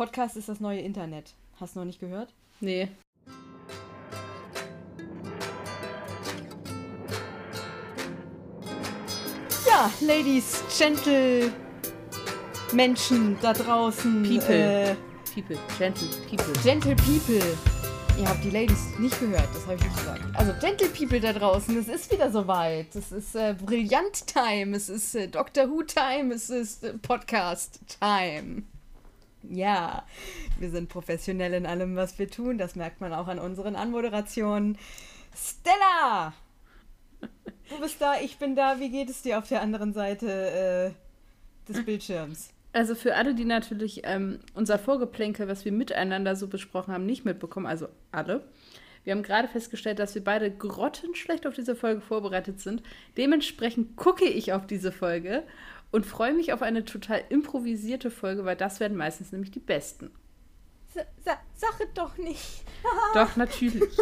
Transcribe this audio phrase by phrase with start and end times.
[0.00, 1.34] Podcast ist das neue Internet.
[1.60, 2.32] Hast du noch nicht gehört?
[2.60, 2.88] Nee.
[9.68, 11.52] Ja, Ladies, Gentle
[12.72, 14.22] Menschen da draußen.
[14.22, 14.54] People.
[14.54, 14.94] Äh,
[15.34, 15.58] People.
[15.76, 16.62] Gentle People.
[16.62, 17.58] Gentle People.
[18.18, 20.22] Ihr habt die Ladies nicht gehört, das habe ich nicht gesagt.
[20.32, 22.96] Also Gentle People da draußen, es ist wieder soweit.
[22.96, 27.80] Es ist äh, Brillant Time, es ist äh, Doctor Who Time, es ist äh, Podcast
[28.00, 28.62] Time.
[29.48, 30.04] Ja,
[30.58, 32.58] wir sind professionell in allem, was wir tun.
[32.58, 34.76] Das merkt man auch an unseren Anmoderationen.
[35.34, 36.34] Stella!
[37.20, 38.80] Du bist da, ich bin da.
[38.80, 42.50] Wie geht es dir auf der anderen Seite äh, des Bildschirms?
[42.72, 47.24] Also für alle, die natürlich ähm, unser Vorgeplänkel, was wir miteinander so besprochen haben, nicht
[47.24, 48.44] mitbekommen, also alle.
[49.02, 52.82] Wir haben gerade festgestellt, dass wir beide grottenschlecht auf diese Folge vorbereitet sind.
[53.16, 55.42] Dementsprechend gucke ich auf diese Folge
[55.90, 60.10] und freue mich auf eine total improvisierte Folge, weil das werden meistens nämlich die besten.
[60.94, 62.64] Sa sa sag es doch nicht.
[63.14, 63.96] Doch, natürlich.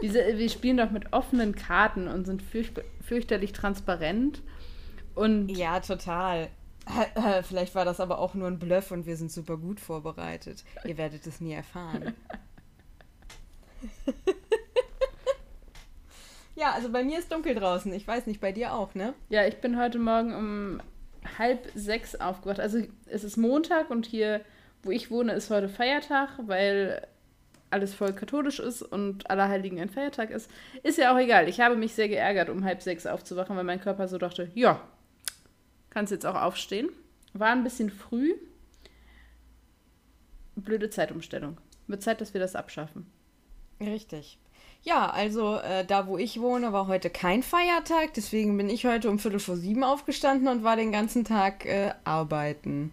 [0.00, 4.42] wir, wir spielen doch mit offenen Karten und sind fürcht fürchterlich transparent.
[5.14, 6.48] Und Ja, total.
[7.42, 10.64] Vielleicht war das aber auch nur ein Bluff und wir sind super gut vorbereitet.
[10.84, 12.14] Ihr werdet es nie erfahren.
[16.56, 17.92] ja, also bei mir ist dunkel draußen.
[17.92, 19.14] Ich weiß nicht, bei dir auch, ne?
[19.28, 20.80] Ja, ich bin heute Morgen um
[21.38, 22.60] halb sechs aufgewacht.
[22.60, 24.40] Also es ist Montag und hier,
[24.82, 27.06] wo ich wohne, ist heute Feiertag, weil
[27.70, 30.50] alles voll katholisch ist und Allerheiligen ein Feiertag ist.
[30.82, 31.48] Ist ja auch egal.
[31.48, 34.80] Ich habe mich sehr geärgert, um halb sechs aufzuwachen, weil mein Körper so dachte, ja,
[35.90, 36.90] kannst jetzt auch aufstehen.
[37.32, 38.34] War ein bisschen früh.
[40.54, 41.56] Blöde Zeitumstellung.
[41.86, 43.06] Wird Zeit, dass wir das abschaffen.
[43.80, 44.38] Richtig.
[44.84, 48.14] Ja, also äh, da, wo ich wohne, war heute kein Feiertag.
[48.14, 51.92] Deswegen bin ich heute um Viertel vor sieben aufgestanden und war den ganzen Tag äh,
[52.02, 52.92] arbeiten.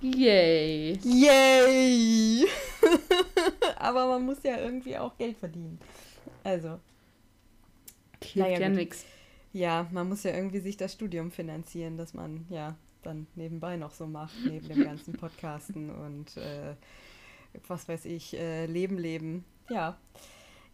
[0.00, 0.98] Yay.
[1.04, 2.46] Yay!
[3.78, 5.78] Aber man muss ja irgendwie auch Geld verdienen.
[6.44, 6.80] Also,
[8.22, 9.04] Hilft ja nix.
[9.52, 13.92] ja, man muss ja irgendwie sich das Studium finanzieren, dass man ja dann nebenbei noch
[13.92, 16.74] so macht, neben dem ganzen Podcasten und äh,
[17.68, 19.44] was weiß ich, äh, Leben leben.
[19.68, 19.96] Ja.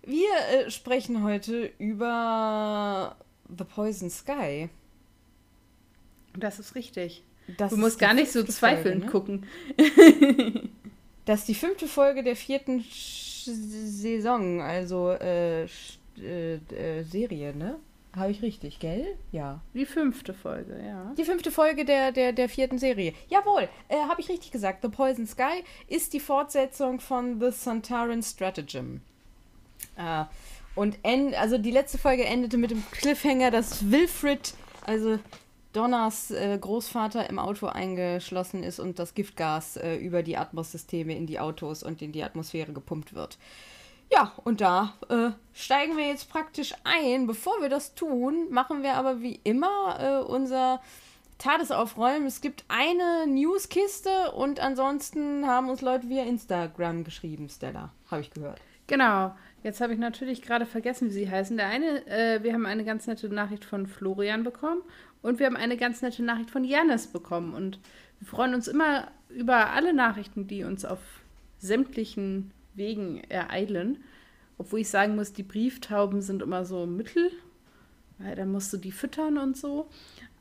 [0.03, 3.17] Wir äh, sprechen heute über
[3.57, 4.69] The Poison Sky.
[6.37, 7.23] Das ist richtig.
[7.57, 9.11] Das Du musst gar nicht so zweifelnd ne?
[9.11, 9.47] gucken.
[11.25, 17.77] Das ist die fünfte Folge der vierten Sch Saison, also äh, äh, äh, Serie, ne?
[18.17, 19.07] Habe ich richtig, gell?
[19.31, 19.61] Ja.
[19.75, 21.13] Die fünfte Folge, ja.
[21.19, 23.13] Die fünfte Folge der, der, der vierten Serie.
[23.29, 24.81] Jawohl, äh, habe ich richtig gesagt.
[24.83, 29.03] The Poison Sky ist die Fortsetzung von The Santaran Stratagem.
[29.99, 30.25] Äh,
[30.75, 34.55] und end, also die letzte Folge endete mit dem Cliffhanger, dass Wilfred,
[34.87, 35.19] also
[35.73, 41.27] Donners äh, Großvater, im Auto eingeschlossen ist und das Giftgas äh, über die Atmos-Systeme in
[41.27, 43.39] die Autos und in die Atmosphäre gepumpt wird.
[44.11, 47.27] Ja, und da äh, steigen wir jetzt praktisch ein.
[47.27, 50.81] Bevor wir das tun, machen wir aber wie immer äh, unser
[51.37, 52.27] Tagesaufräumen.
[52.27, 57.93] Es gibt eine Newskiste und ansonsten haben uns Leute via Instagram geschrieben, Stella.
[58.11, 58.61] Habe ich gehört.
[58.87, 59.35] Genau.
[59.63, 61.57] Jetzt habe ich natürlich gerade vergessen, wie sie heißen.
[61.57, 64.83] Der eine, äh, wir haben eine ganz nette Nachricht von Florian bekommen
[65.21, 67.55] und wir haben eine ganz nette Nachricht von Janis bekommen.
[67.55, 67.81] Und
[68.21, 71.01] wir freuen uns immer über alle Nachrichten, die uns auf
[71.59, 73.99] sämtlichen Wegen ereilen.
[74.59, 77.31] Obwohl ich sagen muss, die Brieftauben sind immer so mittel,
[78.19, 79.89] weil dann musst du die füttern und so.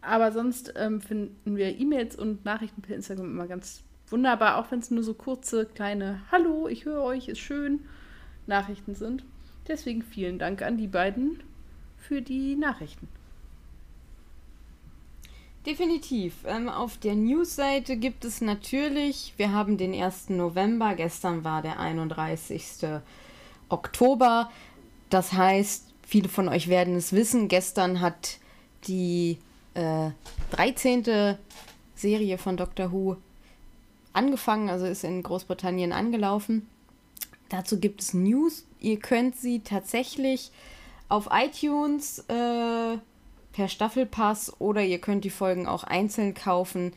[0.02, 4.80] Aber sonst ähm, finden wir E-Mails und Nachrichten per Instagram immer ganz wunderbar, auch wenn
[4.80, 7.82] es nur so kurze, kleine Hallo, ich höre euch, ist schön
[8.48, 9.24] Nachrichten sind.
[9.68, 11.44] Deswegen vielen Dank an die beiden
[11.98, 13.08] für die Nachrichten.
[15.66, 16.46] Definitiv.
[16.46, 20.30] Ähm, auf der Newsseite gibt es natürlich, wir haben den 1.
[20.30, 23.02] November, gestern war der 31.
[23.68, 24.50] Oktober.
[25.10, 28.40] Das heißt, viele von euch werden es wissen, gestern hat
[28.88, 29.40] die
[29.74, 30.12] äh,
[30.52, 31.38] 13.
[31.96, 33.18] Serie von Doctor Who
[34.14, 36.70] angefangen, also ist in Großbritannien angelaufen.
[37.50, 38.66] Dazu gibt es News.
[38.80, 40.52] Ihr könnt sie tatsächlich
[41.10, 42.98] auf iTunes äh,
[43.54, 46.94] per Staffelpass oder ihr könnt die Folgen auch einzeln kaufen,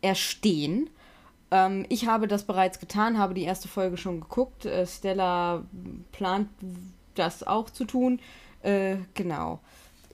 [0.00, 0.90] erstehen.
[1.50, 4.64] Ähm, ich habe das bereits getan, habe die erste Folge schon geguckt.
[4.64, 5.64] Äh, Stella
[6.10, 6.48] plant
[7.14, 8.20] das auch zu tun.
[8.62, 9.60] Äh, genau.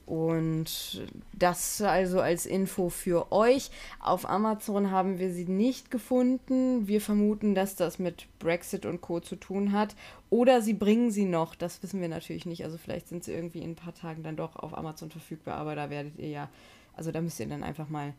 [0.09, 3.69] Und das also als Info für euch.
[3.99, 6.87] Auf Amazon haben wir sie nicht gefunden.
[6.87, 9.19] Wir vermuten, dass das mit Brexit und Co.
[9.19, 9.95] zu tun hat.
[10.31, 11.53] Oder sie bringen sie noch.
[11.53, 12.63] Das wissen wir natürlich nicht.
[12.63, 15.57] Also vielleicht sind sie irgendwie in ein paar Tagen dann doch auf Amazon verfügbar.
[15.57, 16.49] Aber da werdet ihr ja,
[16.97, 18.15] also da müsst ihr dann einfach mal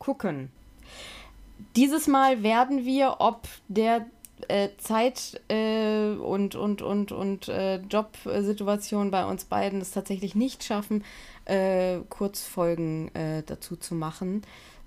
[0.00, 0.50] gucken.
[1.76, 4.04] Dieses Mal werden wir ob der
[4.48, 10.64] äh, Zeit äh, und, und, und, und äh, Jobsituation bei uns beiden es tatsächlich nicht
[10.64, 11.04] schaffen,
[11.44, 14.42] äh, Kurzfolgen äh, dazu zu machen.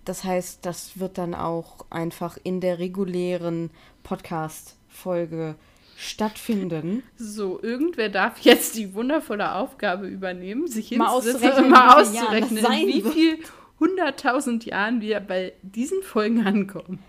[0.05, 3.69] Das heißt, das wird dann auch einfach in der regulären
[4.03, 5.55] Podcast-Folge
[5.95, 7.03] stattfinden.
[7.17, 12.87] So, irgendwer darf jetzt die wundervolle Aufgabe übernehmen, sich Mal auszurechnen, mal auszurechnen, sein in
[12.87, 13.13] wie wird.
[13.13, 13.39] viel
[13.79, 16.99] hunderttausend Jahren wir bei diesen Folgen ankommen.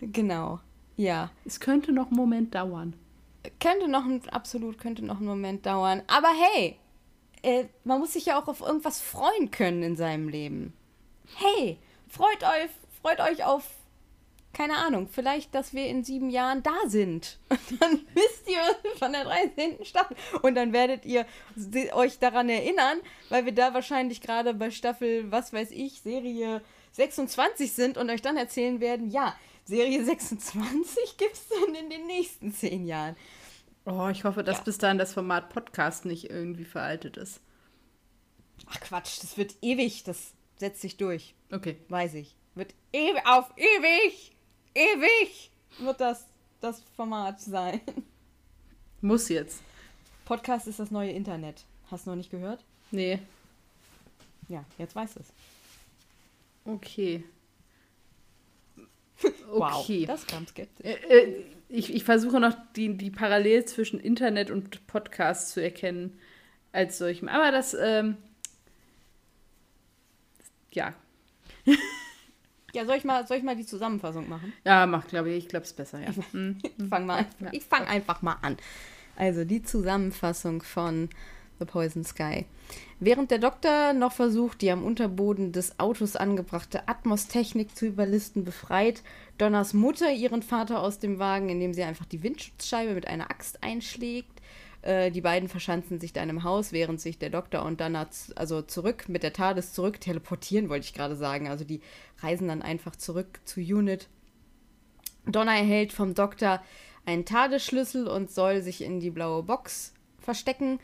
[0.00, 0.60] Genau.
[1.00, 1.30] Ja.
[1.46, 2.94] Es könnte noch einen Moment dauern.
[3.58, 6.02] Könnte noch ein, absolut, könnte noch einen Moment dauern.
[6.08, 6.78] Aber hey,
[7.42, 10.74] äh, man muss sich ja auch auf irgendwas freuen können in seinem Leben.
[11.36, 12.68] Hey, freut euch,
[13.00, 13.64] freut euch auf,
[14.52, 17.38] keine Ahnung, vielleicht, dass wir in sieben Jahren da sind.
[17.48, 18.60] Und dann wisst ihr
[18.98, 19.82] von der 13.
[19.86, 20.18] Staffel.
[20.42, 21.24] Und dann werdet ihr
[21.94, 22.98] euch daran erinnern,
[23.30, 26.60] weil wir da wahrscheinlich gerade bei Staffel, was weiß ich, Serie
[26.92, 29.34] 26 sind und euch dann erzählen werden, ja,
[29.70, 33.16] Serie 26 gibt es dann in den nächsten zehn Jahren.
[33.84, 34.62] Oh, ich hoffe, dass Ja.
[34.64, 37.40] bis dahin das Format Podcast nicht irgendwie veraltet ist.
[38.66, 41.76] Ach Quatsch, das wird ewig, das setzt sich durch, Okay.
[41.88, 42.34] weiß ich.
[42.56, 44.32] Wird ewig, auf ewig,
[44.74, 46.26] ewig wird das
[46.60, 47.80] das Format sein.
[49.00, 49.60] Muss jetzt.
[50.26, 51.64] Podcast ist das neue Internet.
[51.90, 52.62] Hast du noch nicht gehört?
[52.90, 53.18] Nee.
[54.48, 55.28] Ja, jetzt weißt du es.
[56.66, 57.24] Okay.
[59.50, 60.06] Wow, Okay.
[60.06, 60.86] das kam skeptisch.
[60.86, 66.18] Äh, äh, ich, ich versuche noch die, die Parallel zwischen Internet und Podcast zu erkennen
[66.72, 67.28] als solchem.
[67.28, 68.16] Aber das, ähm,
[70.72, 70.94] ja.
[72.72, 74.52] Ja, soll ich mal, soll ich mal die Zusammenfassung machen?
[74.64, 75.38] Ja, mach, glaube ich.
[75.38, 76.10] Ich glaube, es ist besser, ja.
[76.10, 77.48] Ich fange mal, Ja.
[77.50, 78.56] ich fang einfach mal an.
[79.16, 81.08] Also die Zusammenfassung von
[81.60, 82.46] The Poison Sky.
[82.98, 89.02] Während der Doktor noch versucht, die am Unterboden des Autos angebrachte Atmos-Technik zu überlisten, befreit
[89.38, 93.62] Donners Mutter ihren Vater aus dem Wagen, indem sie einfach die Windschutzscheibe mit einer Axt
[93.62, 94.40] einschlägt.
[94.82, 98.36] Äh, die beiden verschanzen sich dann im Haus, während sich der Doktor und Donna z-
[98.36, 101.48] also zurück mit der TARDIS zurück teleportieren, wollte ich gerade sagen.
[101.48, 101.80] Also die
[102.18, 104.08] reisen dann einfach zurück zu Unit.
[105.26, 106.62] Donna erhält vom Doktor
[107.04, 110.78] einen TARDIS-Schlüssel und soll sich in die blaue Box verstecken.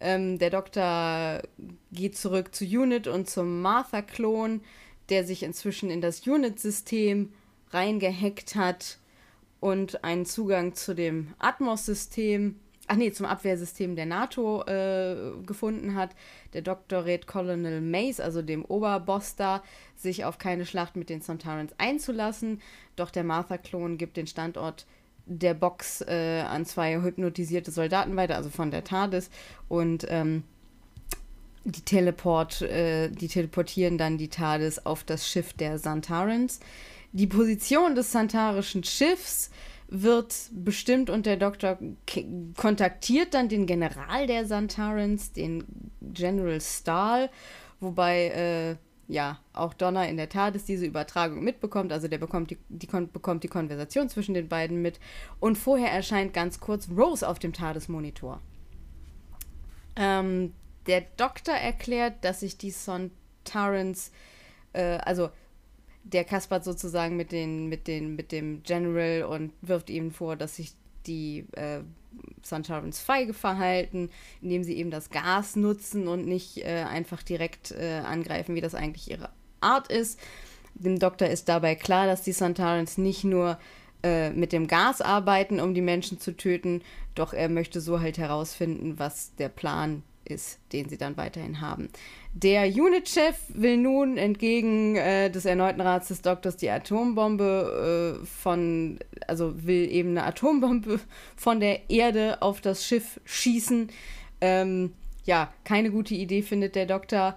[0.00, 1.42] Ähm, der Doktor
[1.92, 4.62] geht zurück zu Unit und zum Martha-Klon,
[5.10, 7.32] der sich inzwischen in das Unit-System
[7.70, 8.98] reingehackt hat
[9.60, 12.56] und einen Zugang zu dem Atmos-System,
[12.86, 16.10] ach nee, zum Abwehrsystem der NATO äh, gefunden hat.
[16.54, 19.62] Der Doktor rät Colonel Mace, also dem Oberboss da,
[19.96, 22.62] sich auf keine Schlacht mit den Sontarans einzulassen.
[22.96, 24.86] Doch der Martha-Klon gibt den Standort
[25.26, 29.30] der Box äh, an zwei hypnotisierte Soldaten weiter, also von der TARDIS.
[29.68, 30.44] Und ähm,
[31.64, 36.60] die, Teleport, äh, die teleportieren dann die TARDIS auf das Schiff der Santarans.
[37.12, 39.50] Die Position des santarischen Schiffs
[39.88, 41.78] wird bestimmt und der Doktor
[42.56, 45.64] kontaktiert dann den General der Santarans, den
[46.00, 47.28] General Stahl,
[47.80, 52.58] wobei äh, ja auch Donna in der TARDIS diese Übertragung mitbekommt, also der bekommt die,
[52.68, 55.00] die bekommt die Konversation zwischen den beiden mit
[55.40, 58.40] und vorher erscheint ganz kurz Rose auf dem TARDIS-Monitor.
[59.96, 60.52] Ähm,
[60.86, 64.12] der Doktor erklärt, dass sich die Sontarans,
[64.72, 65.30] äh, also
[66.04, 70.56] der kaspert sozusagen mit, den, mit, den, mit dem General und wirft ihm vor, dass
[70.56, 70.72] sich
[71.06, 71.80] die äh,
[72.42, 78.00] Sontarans feige verhalten, indem sie eben das Gas nutzen und nicht äh, einfach direkt äh,
[78.04, 80.18] angreifen, wie das eigentlich ihre Art ist.
[80.74, 83.58] Dem Doktor ist dabei klar, dass die Sontarans nicht nur
[84.02, 86.82] äh, mit dem Gas arbeiten, um die Menschen zu töten,
[87.14, 91.88] doch er möchte so halt herausfinden, was der Plan ist, den sie dann weiterhin haben.
[92.32, 98.98] Der Unit-Chef will nun entgegen äh, des erneuten Rats des Doktors die Atombombe äh, von,
[99.26, 101.00] also will eben eine Atombombe
[101.36, 103.88] von der Erde auf das Schiff schießen.
[104.40, 104.92] Ähm,
[105.24, 107.36] ja, keine gute Idee findet der Doktor,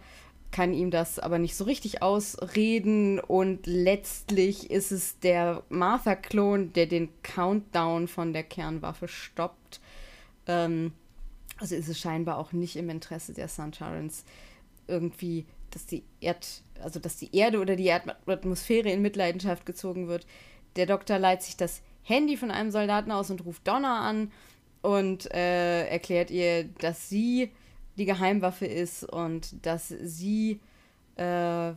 [0.52, 6.86] kann ihm das aber nicht so richtig ausreden und letztlich ist es der Martha-Klon, der
[6.86, 9.82] den Countdown von der Kernwaffe stoppt.
[10.46, 10.94] Ähm,
[11.60, 14.26] also ist es scheinbar auch nicht im Interesse der Santarans
[14.88, 20.26] irgendwie, dass die Erd, also dass die Erde oder die Erdatmosphäre in Mitleidenschaft gezogen wird.
[20.76, 24.32] Der Doktor leiht sich das Handy von einem Soldaten aus und ruft Donna an
[24.82, 27.50] und äh, erklärt ihr, dass sie
[27.98, 30.60] die Geheimwaffe ist und dass sie
[31.16, 31.74] äh,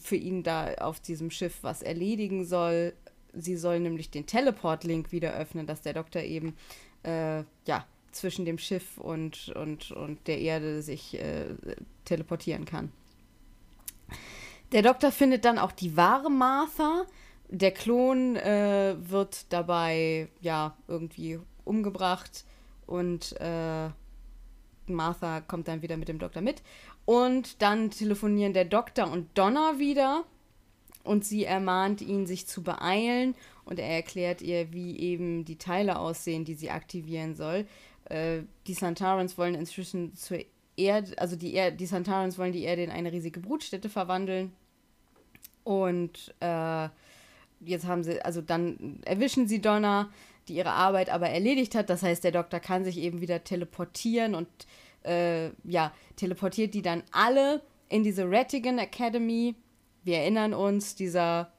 [0.00, 2.92] für ihn da auf diesem Schiff was erledigen soll.
[3.34, 6.54] Sie soll nämlich den Teleport-Link wieder öffnen, dass der Doktor eben
[7.02, 11.54] äh, ja, zwischen dem Schiff und, und, und der Erde sich äh,
[12.04, 12.92] teleportieren kann.
[14.72, 17.04] Der Doktor findet dann auch die wahre Martha,
[17.48, 22.44] der Klon äh, wird dabei ja irgendwie umgebracht
[22.86, 23.90] und äh,
[24.86, 26.62] Martha kommt dann wieder mit dem Doktor mit.
[27.04, 30.24] Und dann telefonieren der Doktor und Donna wieder
[31.04, 35.98] und sie ermahnt ihn, sich zu beeilen und er erklärt ihr, wie eben die Teile
[35.98, 37.66] aussehen, die sie aktivieren soll.
[38.12, 40.38] Äh, die Santarans wollen inzwischen zur
[40.76, 44.52] Erde, also die, er die Santarans wollen die Erde in eine riesige Brutstätte verwandeln.
[45.64, 46.88] Und äh,
[47.60, 50.10] jetzt haben sie, also dann erwischen sie Donna,
[50.48, 51.88] die ihre Arbeit aber erledigt hat.
[51.88, 54.48] Das heißt, der Doktor kann sich eben wieder teleportieren und
[55.04, 59.54] äh, ja, teleportiert die dann alle in diese Rattigan Academy.
[60.04, 61.50] Wir erinnern uns, dieser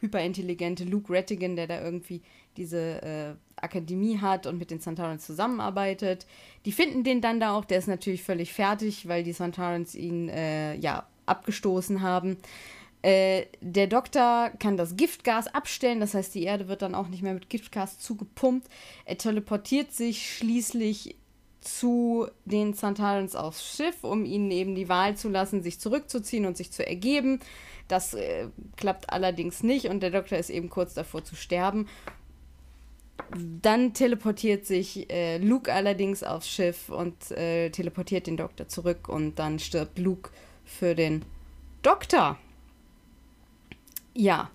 [0.00, 2.20] hyperintelligente Luke Rattigan, der da irgendwie
[2.56, 6.26] diese äh, Akademie hat und mit den Santarans zusammenarbeitet.
[6.64, 10.28] Die finden den dann da auch, der ist natürlich völlig fertig, weil die Santarans ihn
[10.28, 12.36] äh, ja abgestoßen haben.
[13.02, 17.22] Äh, der Doktor kann das Giftgas abstellen, das heißt, die Erde wird dann auch nicht
[17.22, 18.68] mehr mit Giftgas zugepumpt.
[19.04, 21.16] Er teleportiert sich schließlich
[21.60, 26.56] zu den Santarans aufs Schiff, um ihnen eben die Wahl zu lassen, sich zurückzuziehen und
[26.56, 27.40] sich zu ergeben.
[27.88, 31.88] Das äh, klappt allerdings nicht und der Doktor ist eben kurz davor zu sterben.
[33.62, 39.38] Dann teleportiert sich äh, Luke allerdings aufs Schiff und äh, teleportiert den Doktor zurück und
[39.38, 40.30] dann stirbt Luke
[40.64, 41.24] für den
[41.82, 42.38] Doktor.
[44.14, 44.50] Ja.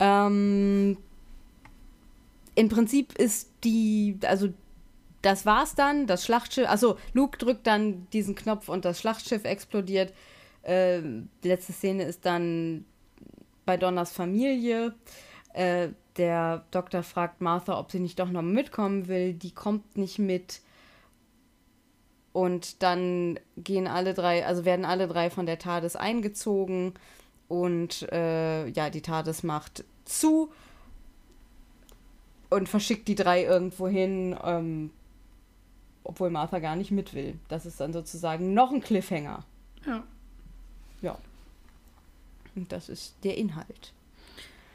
[0.00, 0.96] Ähm,
[2.54, 4.48] Im Prinzip ist die, also
[5.22, 10.12] das war's dann, das Schlachtschiff, also Luke drückt dann diesen Knopf und das Schlachtschiff explodiert.
[10.62, 11.00] Äh,
[11.42, 12.84] letzte Szene ist dann
[13.66, 14.94] bei Donners Familie.
[15.52, 15.88] Äh,
[16.18, 19.34] der Doktor fragt Martha, ob sie nicht doch noch mitkommen will.
[19.34, 20.60] Die kommt nicht mit.
[22.32, 26.94] Und dann gehen alle drei, also werden alle drei von der TARDIS eingezogen
[27.48, 30.52] und äh, ja, die TARDIS macht zu
[32.50, 34.90] und verschickt die drei irgendwo hin, ähm,
[36.04, 37.38] obwohl Martha gar nicht mit will.
[37.48, 39.44] Das ist dann sozusagen noch ein Cliffhanger.
[39.86, 40.04] Ja.
[41.00, 41.18] Ja.
[42.54, 43.92] Und das ist der Inhalt.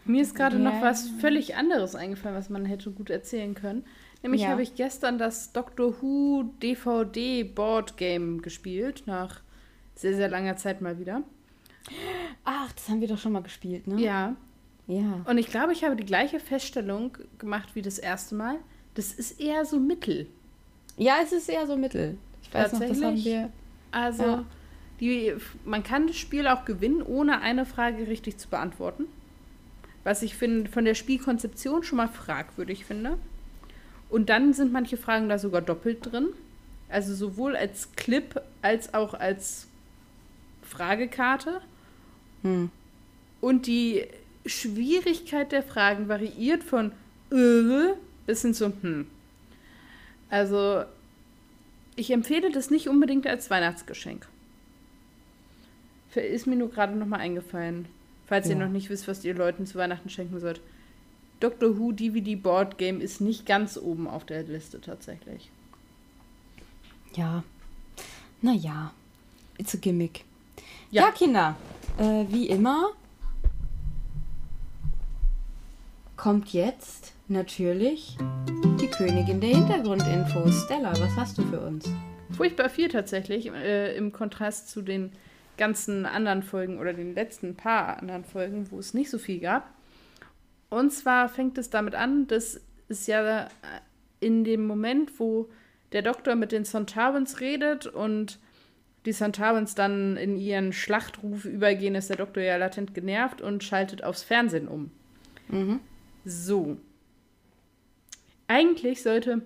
[0.05, 0.63] Mir ist gerade ja.
[0.63, 3.86] noch was völlig anderes eingefallen, was man hätte gut erzählen können.
[4.22, 4.50] Nämlich ja.
[4.50, 9.41] habe ich gestern das Doctor Who DVD Board Game gespielt, nach
[9.95, 11.24] sehr, sehr langer Zeit mal wieder.
[12.45, 14.01] Ach, das haben wir doch schon mal gespielt, ne?
[14.01, 14.36] Ja.
[14.88, 15.22] Ja.
[15.25, 18.57] Und ich glaube, ich habe die gleiche Feststellung gemacht wie das erste Mal.
[18.95, 20.27] Das ist eher so mittel.
[20.98, 22.17] Ja, es ist eher so mittel.
[22.41, 23.50] Ich weiß noch, das haben wir.
[23.91, 24.45] Also, ja.
[25.00, 25.33] die,
[25.65, 29.05] man kann das Spiel auch gewinnen, ohne eine Frage richtig zu beantworten.
[30.03, 33.17] Was ich find, von der Spielkonzeption schon mal fragwürdig finde.
[34.10, 36.29] Und dann sind manche Fragen da sogar doppelt drin.
[36.89, 39.67] Also sowohl als Clip als auch als
[40.62, 41.62] Fragekarte.
[42.43, 42.69] Hm.
[43.41, 44.05] Und die
[44.45, 46.91] Schwierigkeit der Fragen variiert von
[47.31, 47.93] äh
[48.25, 49.07] bis hin zu hm.
[50.29, 50.83] Also,
[51.95, 54.27] ich empfehle das nicht unbedingt als Weihnachtsgeschenk.
[56.15, 57.88] Ist mir nur gerade nochmal eingefallen.
[58.25, 58.53] Falls ja.
[58.53, 60.62] ihr noch nicht wisst, was ihr Leuten zu Weihnachten schenken sollt.
[61.39, 65.51] Doctor Who DVD Board Game ist nicht ganz oben auf der Liste tatsächlich.
[67.15, 67.44] Ja.
[68.42, 68.94] Naja.
[69.58, 70.24] It's a gimmick.
[70.89, 71.56] Ja, ja Kinder.
[71.98, 72.92] Äh, wie immer
[76.15, 78.18] kommt jetzt natürlich
[78.80, 80.63] die Königin der Hintergrundinfos.
[80.63, 81.89] Stella, was hast du für uns?
[82.32, 85.12] Furchtbar viel tatsächlich, äh, im Kontrast zu den
[85.57, 89.69] ganzen anderen Folgen oder den letzten paar anderen Folgen, wo es nicht so viel gab.
[90.69, 93.48] Und zwar fängt es damit an, dass es ja
[94.19, 95.50] in dem Moment, wo
[95.91, 98.39] der Doktor mit den Sontarans redet und
[99.05, 104.03] die Sontarans dann in ihren Schlachtruf übergehen, ist der Doktor ja latent genervt und schaltet
[104.03, 104.91] aufs Fernsehen um.
[105.50, 105.79] Mhm.
[106.25, 106.77] So.
[108.48, 109.41] Eigentlich sollte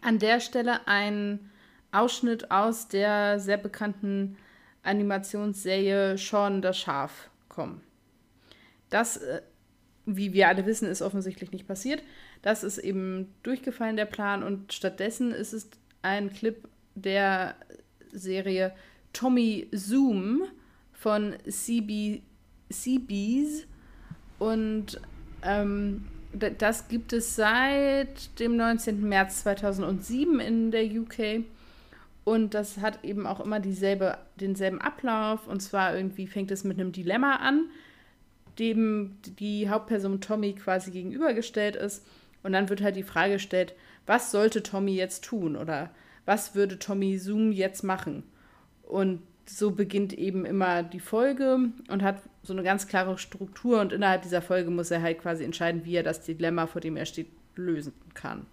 [0.00, 1.50] an der Stelle ein
[1.92, 4.36] Ausschnitt aus der sehr bekannten
[4.84, 7.80] Animationsserie Sean das Schaf kommen.
[8.90, 9.42] Das, äh,
[10.06, 12.02] wie wir alle wissen, ist offensichtlich nicht passiert.
[12.42, 15.68] Das ist eben durchgefallen, der Plan, und stattdessen ist es
[16.02, 17.56] ein Clip der
[18.12, 18.72] Serie
[19.12, 20.42] Tommy Zoom
[20.92, 22.22] von CB,
[22.70, 23.66] CBs
[24.38, 25.00] und
[25.42, 26.06] ähm,
[26.58, 29.08] das gibt es seit dem 19.
[29.08, 31.44] März 2007 in der UK.
[32.24, 35.46] Und das hat eben auch immer dieselbe, denselben Ablauf.
[35.46, 37.68] Und zwar irgendwie fängt es mit einem Dilemma an,
[38.58, 42.06] dem die Hauptperson Tommy quasi gegenübergestellt ist.
[42.42, 43.74] Und dann wird halt die Frage gestellt,
[44.06, 45.56] was sollte Tommy jetzt tun?
[45.56, 45.90] Oder
[46.24, 48.24] was würde Tommy Zoom jetzt machen?
[48.82, 53.92] Und so beginnt eben immer die Folge und hat so eine ganz klare Struktur und
[53.92, 57.06] innerhalb dieser Folge muss er halt quasi entscheiden, wie er das Dilemma, vor dem er
[57.06, 58.46] steht, lösen kann.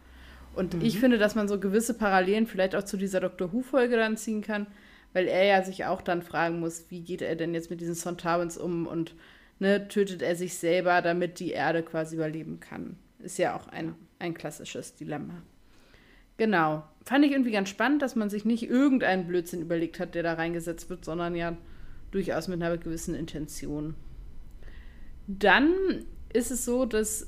[0.55, 0.81] Und mhm.
[0.81, 4.41] ich finde, dass man so gewisse Parallelen vielleicht auch zu dieser Doctor Who-Folge dann ziehen
[4.41, 4.67] kann,
[5.13, 7.95] weil er ja sich auch dann fragen muss, wie geht er denn jetzt mit diesen
[7.95, 9.15] Sontarans um und
[9.59, 12.97] ne, tötet er sich selber, damit die Erde quasi überleben kann.
[13.19, 15.41] Ist ja auch ein, ein klassisches Dilemma.
[16.37, 16.83] Genau.
[17.05, 20.33] Fand ich irgendwie ganz spannend, dass man sich nicht irgendeinen Blödsinn überlegt hat, der da
[20.33, 21.55] reingesetzt wird, sondern ja
[22.09, 23.95] durchaus mit einer gewissen Intention.
[25.27, 25.73] Dann
[26.33, 27.27] ist es so, dass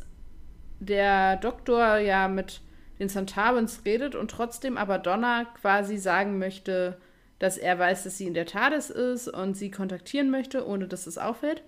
[0.80, 2.62] der Doktor ja mit
[3.04, 6.98] den Santabens redet und trotzdem aber Donna quasi sagen möchte,
[7.40, 11.06] dass er weiß, dass sie in der TARDIS ist und sie kontaktieren möchte, ohne dass
[11.06, 11.64] es auffällt.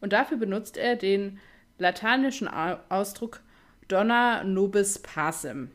[0.00, 1.40] Und dafür benutzt er den
[1.78, 3.40] lateinischen Ausdruck
[3.88, 5.70] Donna nobis pacem.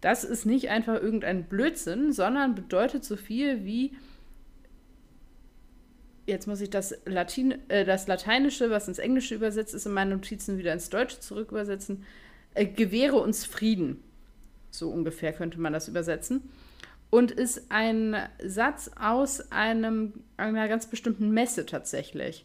[0.00, 3.96] Das ist nicht einfach irgendein Blödsinn, sondern bedeutet so viel wie
[6.26, 10.10] jetzt muss ich das, Latin, äh, das Lateinische, was ins Englische übersetzt ist, in meinen
[10.10, 12.04] Notizen wieder ins Deutsche zurückübersetzen.
[12.54, 14.02] Äh, gewähre uns Frieden.
[14.70, 16.50] So ungefähr könnte man das übersetzen.
[17.10, 22.44] Und ist ein Satz aus einem, einer ganz bestimmten Messe tatsächlich.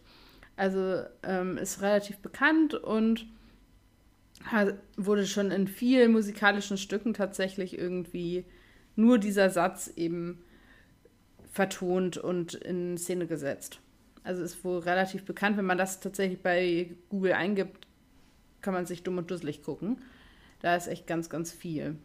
[0.56, 3.26] Also ähm, ist relativ bekannt und
[4.98, 8.46] wurde schon in vielen musikalischen Stücken tatsächlich irgendwie
[8.96, 10.44] nur dieser Satz eben
[11.52, 13.80] vertont und in Szene gesetzt.
[14.24, 17.83] Also ist wohl relativ bekannt, wenn man das tatsächlich bei Google eingibt,
[18.64, 20.02] kann man sich dumm und dusselig gucken.
[20.62, 21.98] Da ist echt ganz, ganz viel.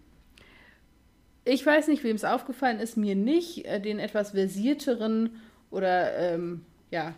[1.47, 6.67] Ich weiß nicht, wem es aufgefallen ist, mir nicht, äh, den etwas versierteren oder ähm,
[6.91, 7.15] ja,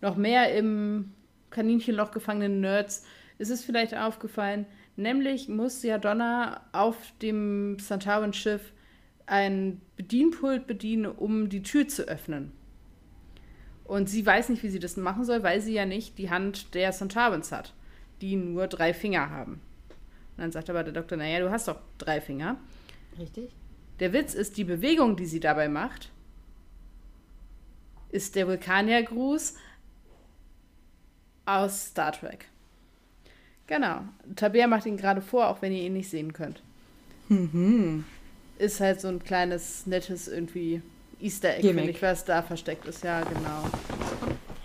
[0.00, 1.12] noch mehr im
[1.50, 3.04] Kaninchenloch gefangenen Nerds
[3.36, 4.64] ist es vielleicht aufgefallen.
[4.96, 8.72] Nämlich muss ja Donna auf dem Santarin-Schiff
[9.26, 12.52] ein Bedienpult bedienen, um die Tür zu öffnen.
[13.84, 16.74] Und sie weiß nicht, wie sie das machen soll, weil sie ja nicht die Hand
[16.74, 17.74] der Sontarans hat,
[18.20, 19.60] die nur drei Finger haben.
[20.36, 22.56] Und dann sagt aber der Doktor, naja, du hast doch drei Finger.
[23.18, 23.50] Richtig.
[24.00, 26.10] Der Witz ist, die Bewegung, die sie dabei macht,
[28.10, 29.54] ist der Vulkaniergruß
[31.46, 32.46] aus Star Trek.
[33.66, 34.02] Genau.
[34.36, 36.62] Tabea macht ihn gerade vor, auch wenn ihr ihn nicht sehen könnt.
[37.28, 38.04] Mhm
[38.58, 40.82] ist halt so ein kleines, nettes irgendwie
[41.20, 43.02] Easter Egg, finde ich, was da versteckt ist.
[43.04, 43.70] Ja, genau.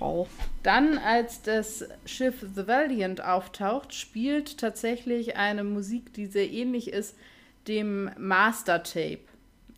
[0.03, 0.27] Oh.
[0.63, 7.15] Dann, als das Schiff The Valiant auftaucht, spielt tatsächlich eine Musik, die sehr ähnlich ist
[7.69, 9.21] dem Master Tape.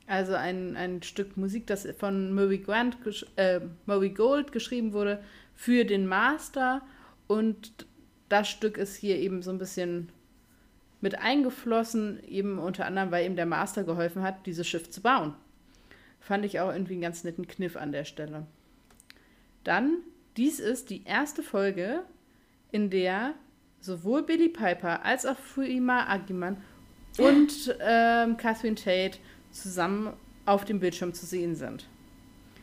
[0.08, 2.98] Also ein, ein Stück Musik, das von Murray, Grant,
[3.36, 6.82] äh, Murray Gold geschrieben wurde für den Master.
[7.28, 7.86] Und
[8.28, 10.10] das Stück ist hier eben so ein bisschen
[11.02, 15.36] mit eingeflossen, eben unter anderem, weil ihm der Master geholfen hat, dieses Schiff zu bauen.
[16.20, 18.48] Fand ich auch irgendwie einen ganz netten Kniff an der Stelle.
[19.64, 19.98] Dann,
[20.38, 22.04] dies ist die erste Folge,
[22.72, 23.34] in der
[23.80, 26.58] sowohl Billy Piper als auch Fuima Agiman
[27.18, 29.20] und ähm, Catherine Tate
[29.52, 30.14] zusammen
[30.46, 31.88] auf dem Bildschirm zu sehen sind.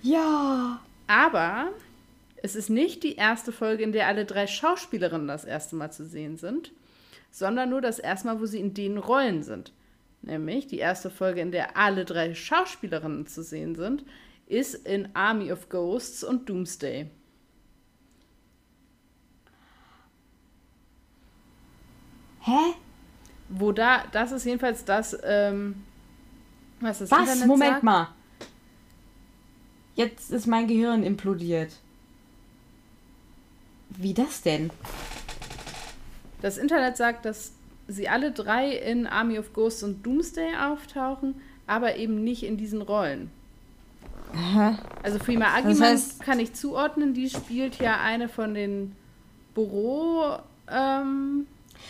[0.03, 0.81] Ja.
[1.07, 1.71] Aber
[2.37, 6.05] es ist nicht die erste Folge, in der alle drei Schauspielerinnen das erste Mal zu
[6.05, 6.73] sehen sind,
[7.31, 9.73] sondern nur das erste Mal, wo sie in den Rollen sind.
[10.23, 14.05] Nämlich die erste Folge, in der alle drei Schauspielerinnen zu sehen sind,
[14.47, 17.11] ist in Army of Ghosts und Doomsday.
[22.43, 22.75] Hä?
[23.49, 25.83] Wo da, das ist jedenfalls das, ähm,
[26.81, 27.21] was das was?
[27.21, 27.83] Internet Moment sagt.
[27.85, 28.09] mal.
[29.95, 31.73] Jetzt ist mein Gehirn implodiert.
[33.91, 34.71] Wie das denn?
[36.41, 37.53] Das Internet sagt, dass
[37.89, 42.83] sie alle drei in Army of Ghosts und Doomsday auftauchen, aber eben nicht in diesen
[42.83, 43.31] Rollen.
[44.35, 44.79] Aha.
[45.03, 48.97] Also Prima Agiman das heißt, kann ich zuordnen, die spielt ja eine von den
[49.55, 51.47] Büro ähm,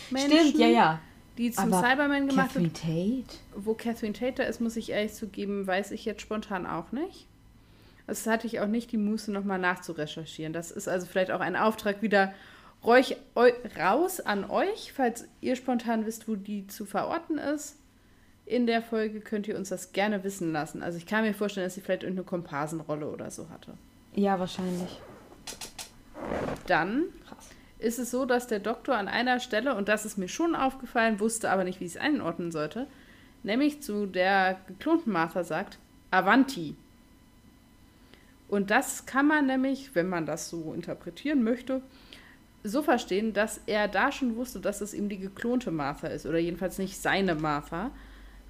[0.09, 1.01] Stimmt, ja, ja.
[1.39, 2.73] Die zum aber Cyberman gemacht Catherine.
[2.73, 3.39] Tate?
[3.57, 7.27] Wo Catherine Tate da ist, muss ich ehrlich zugeben, weiß ich jetzt spontan auch nicht.
[8.07, 10.53] Das hatte ich auch nicht die Muße, nochmal nachzurecherchieren.
[10.53, 12.35] Das ist also vielleicht auch ein Auftrag wieder
[12.85, 13.17] Räuch,
[13.79, 17.79] raus an euch, falls ihr spontan wisst, wo die zu verorten ist.
[18.45, 20.83] In der Folge könnt ihr uns das gerne wissen lassen.
[20.83, 23.75] Also ich kann mir vorstellen, dass sie vielleicht irgendeine Komparsenrolle oder so hatte.
[24.15, 25.01] Ja, wahrscheinlich.
[26.67, 27.05] Dann.
[27.83, 31.21] Ist es so, dass der Doktor an einer Stelle, und das ist mir schon aufgefallen,
[31.21, 32.87] wusste aber nicht, wie ich es einordnen sollte,
[33.43, 35.79] nämlich zu der geklonten Martha sagt,
[36.11, 36.77] Avanti.
[38.49, 41.81] Und das kann man nämlich, wenn man das so interpretieren möchte,
[42.65, 46.39] so verstehen, dass er da schon wusste, dass es ihm die geklonte Martha ist oder
[46.39, 47.91] jedenfalls nicht seine Martha,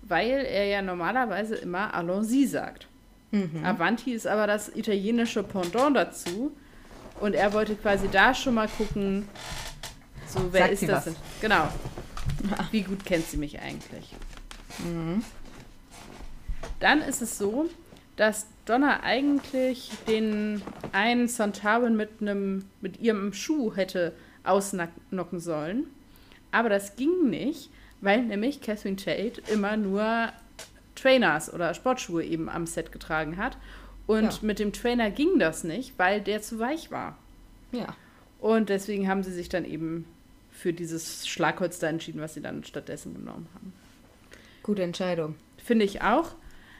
[0.03, 2.89] weil er ja normalerweise immer Allons-y sagt.
[3.31, 3.65] Mhm.
[3.65, 6.53] Avanti ist aber das italienische Pendant dazu.
[7.23, 9.29] Und er wollte quasi da schon mal gucken,
[10.27, 11.05] so wer Sagt ist das was?
[11.05, 11.17] denn?
[11.41, 11.69] Genau.
[12.73, 14.13] Wie gut kennt sie mich eigentlich?
[14.79, 15.23] Mhm.
[16.81, 17.67] Dann ist es so,
[18.17, 25.87] dass Donna eigentlich den einen Sontaran mit einem mit ihrem Schuh hätte ausnocken sollen.
[26.51, 30.33] Aber das ging nicht, weil nämlich Catherine Tate immer nur
[30.97, 33.57] Trainers oder Sportschuhe eben am Set getragen hat.
[34.13, 34.39] Und Ja.
[34.43, 37.17] mit dem Trainer ging das nicht, weil der zu weich war.
[37.73, 37.97] Ja.
[38.41, 40.05] Und deswegen haben sie sich dann eben
[40.51, 43.73] für dieses Schlagholz da entschieden, was sie dann stattdessen genommen haben.
[44.63, 45.35] Gute Entscheidung.
[45.57, 46.33] Finde ich auch.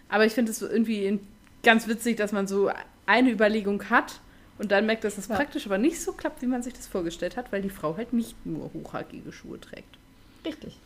[0.09, 1.21] Aber ich finde es irgendwie
[1.63, 2.71] ganz witzig, dass man so
[3.07, 4.21] eine Überlegung hat
[4.59, 5.37] und dann merkt, dass das Ja.
[5.37, 8.13] praktisch aber nicht so klappt, wie man sich das vorgestellt hat, weil die Frau halt
[8.13, 9.97] nicht nur hochhackige Schuhe trägt.
[10.45, 10.79] Richtig.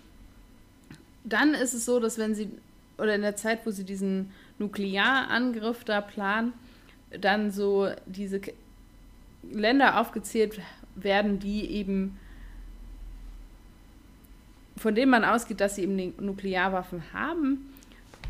[1.25, 2.49] Dann ist es so, dass wenn sie,
[2.99, 6.53] oder in der Zeit, wo sie diesen Nuklearangriff da planen,
[7.21, 8.41] dann so diese
[9.43, 10.61] Länder aufgezählt
[10.95, 12.19] werden, die eben,
[14.77, 17.73] von denen man ausgeht, dass sie eben die Nuklearwaffen haben.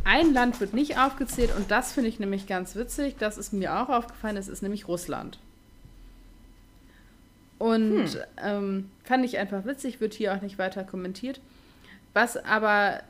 [0.04, 3.16] Ein Land wird nicht aufgezählt und das finde ich nämlich ganz witzig.
[3.18, 5.38] Das ist mir auch aufgefallen, das ist nämlich Russland.
[7.58, 8.20] Und Hm.
[8.36, 11.40] ähm, fand ich einfach witzig, wird hier auch nicht weiter kommentiert.
[12.12, 13.00] Was aber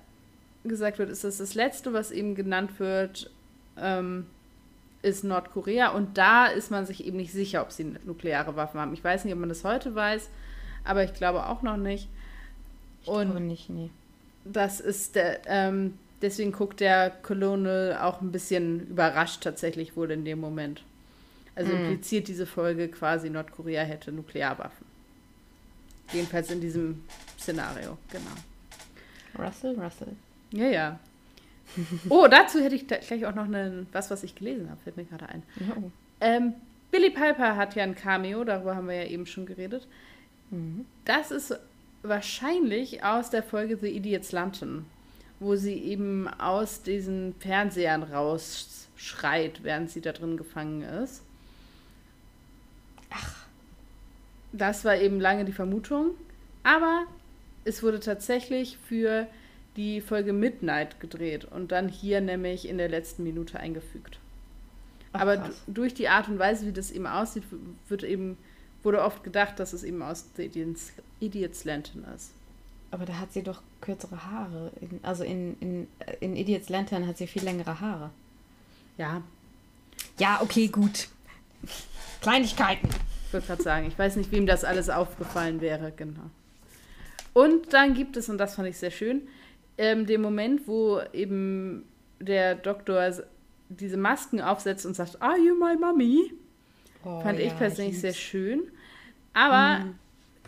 [0.69, 3.31] gesagt wird, ist, dass das Letzte, was eben genannt wird,
[3.79, 4.27] ähm,
[5.03, 5.89] ist Nordkorea.
[5.91, 8.93] Und da ist man sich eben nicht sicher, ob sie nukleare Waffen haben.
[8.95, 10.29] Ich weiß nicht, ob man das heute weiß,
[10.85, 12.09] aber ich glaube auch noch nicht.
[13.03, 13.91] Ich Und glaube nicht, nee.
[14.45, 20.25] das ist der, ähm, deswegen guckt der Colonel auch ein bisschen überrascht tatsächlich wohl in
[20.25, 20.83] dem Moment.
[21.55, 21.79] Also Mhm.
[21.87, 24.87] impliziert diese Folge quasi, Nordkorea hätte Nuklearwaffen.
[26.13, 27.03] Jedenfalls in diesem
[27.39, 29.45] Szenario, genau.
[29.47, 30.17] Russell, Russell.
[30.57, 30.99] Ja, ja.
[32.09, 35.05] Oh, dazu hätte ich gleich auch noch eine, was, was ich gelesen habe, fällt mir
[35.05, 35.43] gerade ein.
[35.77, 35.91] Oh.
[36.21, 36.55] Ähm,
[36.91, 39.87] Billy Piper hat ja ein Cameo, darüber haben wir ja eben schon geredet.
[40.51, 40.87] Mhm.
[41.05, 41.59] Das ist
[42.03, 44.87] wahrscheinlich aus der Folge The Idiot's Lantern,
[45.41, 51.23] wo sie eben aus diesen Fernsehern rausschreit, während sie da drin gefangen ist.
[53.11, 53.45] Ach.
[54.53, 56.13] Das war eben lange die Vermutung.
[56.63, 57.05] Aber
[57.65, 59.27] es wurde tatsächlich für
[59.77, 64.19] die Folge Midnight gedreht und dann hier nämlich in der letzten Minute eingefügt.
[65.13, 67.45] Ach, Aber durch die Art und Weise, wie das eben aussieht,
[67.89, 68.37] wird eben,
[68.83, 72.33] wurde oft gedacht, dass es eben aus The Idiot's, Idiot's Lantern ist.
[72.91, 74.73] Aber da hat sie doch kürzere Haare.
[74.81, 75.89] In, also in, in,
[76.21, 78.11] in Idiot's Lantern hat sie viel längere Haare.
[78.97, 79.23] Ja,
[80.19, 81.09] Ja, okay, gut.
[82.21, 82.89] Kleinigkeiten.
[83.27, 86.31] ich würde gerade sagen, ich weiß nicht, wem das alles aufgefallen wäre, genau.
[87.35, 89.29] Und dann gibt es, und das fand ich sehr schön,
[89.79, 91.85] ähm, den Moment, wo eben
[92.21, 93.13] der Doktor
[93.69, 96.33] diese Masken aufsetzt und sagt, Are you my mommy?
[97.05, 98.63] Oh, Fand ich ja, persönlich sehr schön.
[99.33, 99.99] Aber Mhm.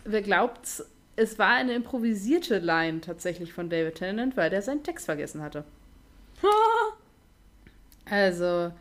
[0.05, 0.83] wer glaubt's,
[1.15, 5.63] es war eine improvisierte Line tatsächlich von David Tennant, weil der seinen Text vergessen hatte.
[8.05, 8.71] Also,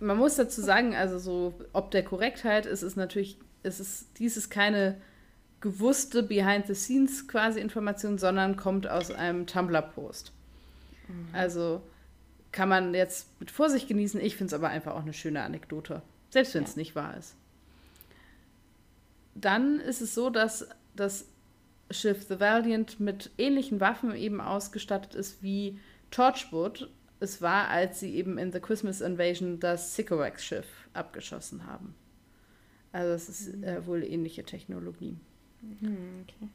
[0.00, 4.36] man muss dazu sagen, also so, ob der Korrektheit ist es natürlich, es ist, dies
[4.36, 4.96] ist keine
[5.64, 10.30] gewusste Behind-the-Scenes quasi Information, sondern kommt aus einem Tumblr-Post.
[11.32, 11.80] Also
[12.52, 14.20] kann man jetzt mit Vorsicht genießen.
[14.20, 16.80] Ich finde es aber einfach auch eine schöne Anekdote, selbst wenn es Ja.
[16.80, 17.34] nicht wahr ist.
[19.34, 21.24] Dann ist es so, dass das
[21.90, 28.14] Schiff The Valiant mit ähnlichen Waffen eben ausgestattet ist wie Torchwood es war, als sie
[28.14, 31.94] eben in The Christmas Invasion das Sycorax-Schiff abgeschossen haben.
[32.92, 35.16] Also es ist äh, wohl ähnliche Technologie.
[35.80, 36.48] Hm, okay.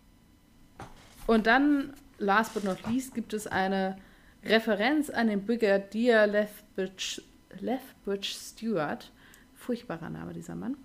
[1.27, 3.97] Und dann, last but not least, gibt es eine
[4.43, 7.21] Referenz an den Brigadier Lethbridge,
[7.59, 9.11] Lethbridge Stewart.
[9.55, 10.77] Furchtbarer Name, dieser Mann.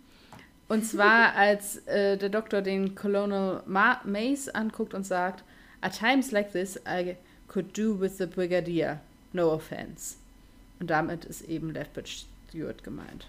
[0.69, 5.45] Und zwar, als äh, der Doktor den Colonel Ma Mace anguckt und sagt,
[5.81, 9.01] At times like this, I could do with the Brigadier.
[9.33, 10.17] No offense.
[10.81, 13.29] Und damit ist eben Lethbridge Stewart gemeint.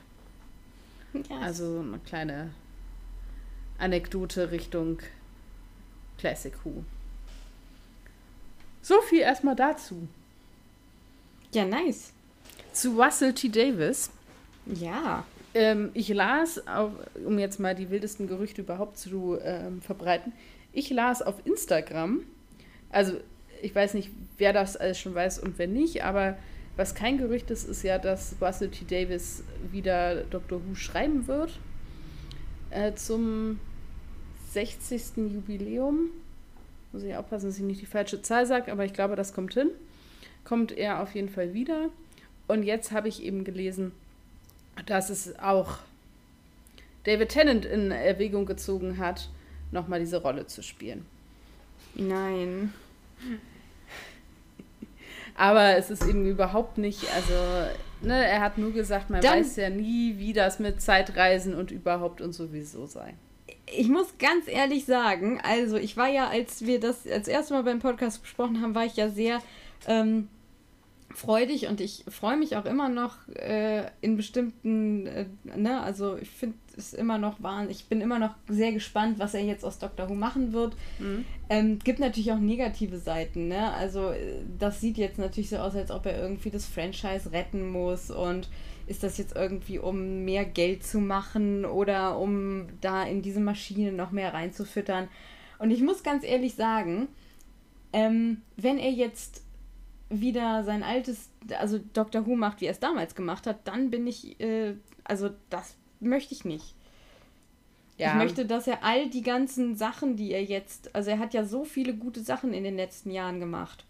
[1.29, 2.51] Ja, Also eine kleine
[3.77, 4.99] Anekdote Richtung
[6.17, 6.83] Classic Who.
[8.81, 10.07] So viel erstmal dazu.
[11.51, 12.11] ja, nice.
[12.71, 13.49] Zu Russell T.
[13.49, 14.11] Davis.
[14.65, 15.25] Ja.
[15.53, 16.91] Ähm, ich las, auf,
[17.25, 20.33] um jetzt mal die wildesten Gerüchte überhaupt zu ähm, verbreiten,
[20.73, 22.21] ich las auf Instagram,
[22.89, 23.13] also
[23.61, 26.37] ich weiß nicht, wer das alles schon weiß und wer nicht, aber
[26.75, 28.83] was kein Gerücht ist, ist ja, dass Russell T.
[28.85, 30.61] Davis wieder Dr.
[30.65, 31.57] Who schreiben wird
[32.75, 33.59] äh, zum
[34.51, 35.17] 60.
[35.33, 36.09] Jubiläum.
[36.91, 39.53] Muss ich aufpassen, dass ich nicht die falsche Zahl sage, aber ich glaube, das kommt
[39.53, 39.69] hin.
[40.43, 41.89] Kommt er auf jeden Fall wieder.
[42.47, 43.91] Und jetzt habe ich eben gelesen,
[44.85, 45.79] dass es auch
[47.03, 49.29] David Tennant in Erwägung gezogen hat,
[49.71, 51.05] nochmal diese Rolle zu spielen.
[51.95, 52.73] Nein.
[55.35, 57.33] Aber es ist eben überhaupt nicht, also,
[58.01, 61.71] ne, er hat nur gesagt, man Dann, weiß ja nie, wie das mit Zeitreisen und
[61.71, 63.13] überhaupt und sowieso sei.
[63.67, 67.63] Ich muss ganz ehrlich sagen, also ich war ja, als wir das als erste Mal
[67.63, 69.41] beim Podcast besprochen haben, war ich ja sehr
[69.87, 70.29] ähm,
[71.15, 75.25] freudig und ich freue mich auch immer noch äh, in bestimmten, äh,
[75.55, 79.33] ne, also ich finde es immer noch wahnsinnig, ich bin immer noch sehr gespannt, was
[79.33, 80.75] er jetzt aus Doctor Who machen wird.
[80.99, 81.25] Mhm.
[81.49, 85.75] Ähm, gibt natürlich auch negative Seiten, ne, also äh, das sieht jetzt natürlich so aus,
[85.75, 88.49] als ob er irgendwie das Franchise retten muss und
[88.87, 93.91] ist das jetzt irgendwie, um mehr Geld zu machen oder um da in diese Maschine
[93.91, 95.07] noch mehr reinzufüttern.
[95.57, 97.07] Und ich muss ganz ehrlich sagen,
[97.93, 99.44] ähm, wenn er jetzt
[100.09, 104.05] wieder sein altes, also Doctor Who macht, wie er es damals gemacht hat, dann bin
[104.07, 106.75] ich, äh, also das möchte ich nicht.
[107.97, 108.09] Ja.
[108.09, 111.45] Ich möchte, dass er all die ganzen Sachen, die er jetzt, also er hat ja
[111.45, 113.85] so viele gute Sachen in den letzten Jahren gemacht,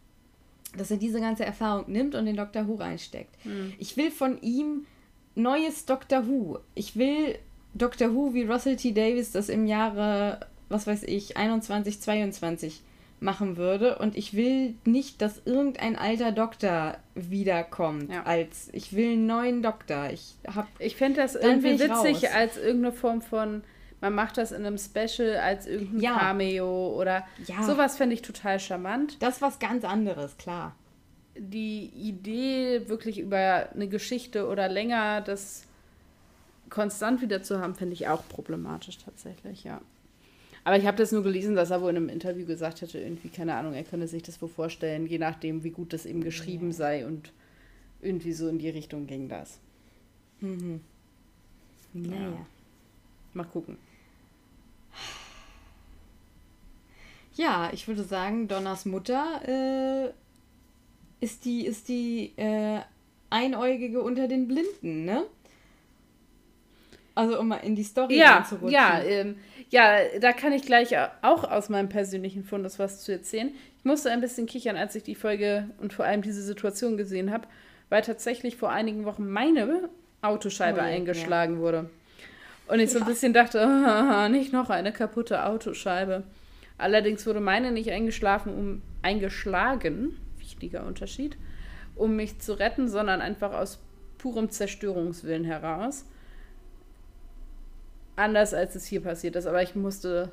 [0.77, 3.43] dass er diese ganze Erfahrung nimmt und in Doctor Who reinsteckt.
[3.45, 3.73] Mhm.
[3.79, 4.85] Ich will von ihm
[5.33, 6.59] neues Doctor Who.
[6.75, 7.37] Ich will
[7.73, 8.91] Doctor Who, wie Russell T.
[8.91, 12.81] Davis das im Jahre, was weiß ich, 21, 22
[13.25, 13.97] machen würde.
[13.97, 18.09] Und ich will nicht, dass irgendein alter Doktor wiederkommt.
[18.09, 18.23] Ja.
[18.23, 20.09] Als ich will einen neuen Doktor.
[20.11, 20.67] Ich hab.
[20.79, 22.33] Ich fände das irgendwie witzig raus.
[22.33, 23.63] als irgendeine Form von.
[24.01, 26.19] Man macht das in einem Special als irgendein ja.
[26.19, 27.63] Cameo oder ja.
[27.63, 29.21] sowas fände ich total charmant.
[29.21, 30.75] Das ist was ganz anderes, klar.
[31.37, 35.63] Die Idee, wirklich über eine Geschichte oder länger das
[36.69, 39.81] konstant wieder zu haben, finde ich auch problematisch tatsächlich, ja.
[40.65, 43.29] Aber ich habe das nur gelesen, dass er wohl in einem Interview gesagt hätte, irgendwie,
[43.29, 46.71] keine Ahnung, er könne sich das wohl vorstellen, je nachdem, wie gut das eben geschrieben
[46.71, 47.31] sei und
[48.01, 49.59] irgendwie so in die Richtung ging das.
[50.41, 50.81] Mhm.
[51.93, 52.29] Naja.
[52.31, 52.45] Ja.
[53.35, 53.77] Mal gucken.
[57.35, 60.13] Ja, ich würde sagen, Donners Mutter äh,
[61.23, 62.79] ist die, ist die äh,
[63.29, 65.25] Einäugige unter den Blinden, ne?
[67.15, 68.45] Also um mal in die Story ja.
[68.67, 69.37] Ja, ähm,
[69.69, 73.51] ja, da kann ich gleich auch aus meinem persönlichen Fundus was zu erzählen.
[73.79, 77.31] Ich musste ein bisschen kichern, als ich die Folge und vor allem diese Situation gesehen
[77.31, 77.47] habe,
[77.89, 79.89] weil tatsächlich vor einigen Wochen meine
[80.21, 81.59] Autoscheibe oh, eingeschlagen ja.
[81.61, 81.89] wurde.
[82.67, 83.59] Und ich so ein bisschen dachte,
[84.25, 86.23] oh, nicht noch eine kaputte Autoscheibe.
[86.77, 91.37] Allerdings wurde meine nicht eingeschlafen, um eingeschlagen, wichtiger Unterschied,
[91.95, 93.79] um mich zu retten, sondern einfach aus
[94.17, 96.05] purem Zerstörungswillen heraus
[98.15, 99.45] anders als es hier passiert ist.
[99.45, 100.31] Aber ich musste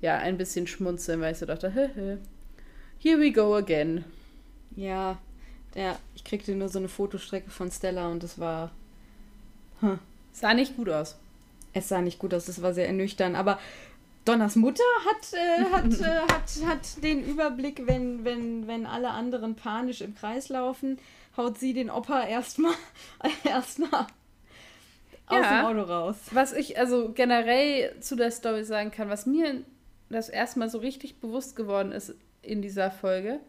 [0.00, 4.04] ja ein bisschen schmunzeln, weil ich so dachte, here we go again.
[4.76, 5.18] Ja,
[5.74, 8.70] ja, ich kriegte nur so eine Fotostrecke von Stella und es war.
[9.82, 9.98] Huh.
[10.32, 11.16] Sah nicht gut aus.
[11.72, 13.36] Es sah nicht gut aus, es war sehr ernüchternd.
[13.36, 13.58] Aber
[14.24, 19.54] Donners Mutter hat, äh, hat, äh, hat, hat den Überblick, wenn, wenn, wenn alle anderen
[19.56, 20.98] panisch im Kreis laufen,
[21.36, 22.74] haut sie den Opa erstmal
[23.44, 24.06] erstmal
[25.26, 26.16] aus dem Auto raus.
[26.32, 29.62] Was ich also generell zu der Story sagen kann, was mir
[30.10, 33.40] das erstmal so richtig bewusst geworden ist in dieser Folge,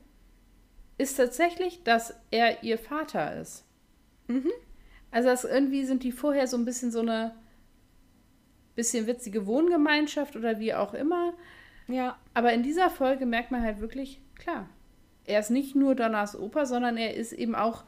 [0.98, 3.66] ist tatsächlich, dass er ihr Vater ist.
[4.28, 4.52] Mhm.
[5.12, 7.36] Also das irgendwie sind die vorher so ein bisschen so eine
[8.76, 11.34] bisschen witzige Wohngemeinschaft oder wie auch immer.
[11.88, 12.18] Ja.
[12.34, 14.68] Aber in dieser Folge merkt man halt wirklich, klar,
[15.26, 17.84] er ist nicht nur Donners Opa, sondern er ist eben auch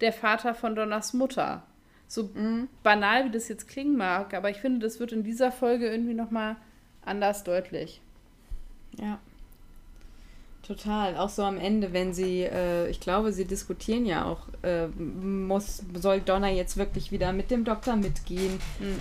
[0.00, 1.64] der Vater von Donners Mutter.
[2.08, 2.68] So mhm.
[2.82, 6.14] banal, wie das jetzt klingen mag, aber ich finde, das wird in dieser Folge irgendwie
[6.14, 6.56] nochmal
[7.04, 8.00] anders deutlich.
[8.98, 9.18] Ja.
[10.62, 11.16] Total.
[11.16, 15.82] Auch so am Ende, wenn sie, äh, ich glaube, sie diskutieren ja auch, äh, muss,
[15.94, 19.00] soll Donna jetzt wirklich wieder mit dem Doktor mitgehen mhm.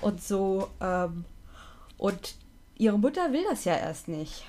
[0.00, 0.70] und so.
[0.80, 1.24] Ähm,
[1.98, 2.34] und
[2.78, 4.44] ihre Mutter will das ja erst nicht.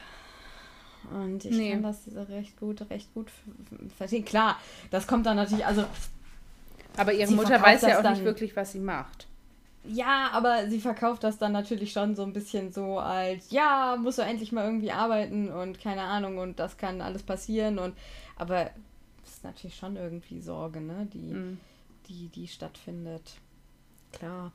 [1.12, 1.72] Und ich nee.
[1.72, 3.28] kann das recht gut, recht gut
[3.98, 4.26] verstehen.
[4.26, 4.58] Klar,
[4.90, 5.84] das kommt dann natürlich, also
[6.98, 9.28] aber ihre sie Mutter weiß ja auch nicht wirklich, was sie macht.
[9.86, 14.18] Ja, aber sie verkauft das dann natürlich schon so ein bisschen so als, ja, muss
[14.18, 17.94] er endlich mal irgendwie arbeiten und keine Ahnung und das kann alles passieren und
[18.38, 18.70] aber
[19.24, 21.60] es ist natürlich schon irgendwie Sorge, ne, die, mhm.
[22.08, 23.34] die, die stattfindet.
[24.14, 24.54] Klar.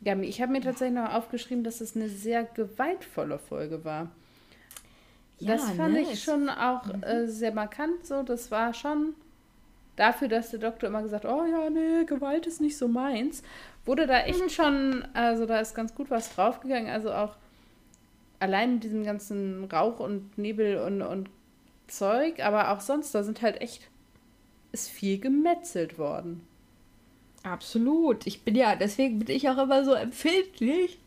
[0.00, 4.10] Ja, ich habe mir tatsächlich noch aufgeschrieben, dass es eine sehr gewaltvolle Folge war.
[5.38, 6.00] Ja, das fand ne?
[6.00, 7.02] ich schon auch mhm.
[7.02, 8.22] äh, sehr markant so.
[8.22, 9.14] Das war schon
[9.98, 13.42] dafür, dass der Doktor immer gesagt, oh ja, nee, Gewalt ist nicht so meins,
[13.84, 14.50] wurde da echt mhm.
[14.50, 16.90] schon, also da ist ganz gut was draufgegangen.
[16.90, 17.36] Also auch
[18.40, 21.28] allein mit diesem ganzen Rauch und Nebel und, und
[21.88, 23.88] Zeug, aber auch sonst, da sind halt echt
[24.72, 26.46] ist viel gemetzelt worden.
[27.42, 28.26] Absolut.
[28.26, 30.98] Ich bin ja, deswegen bin ich auch immer so empfindlich.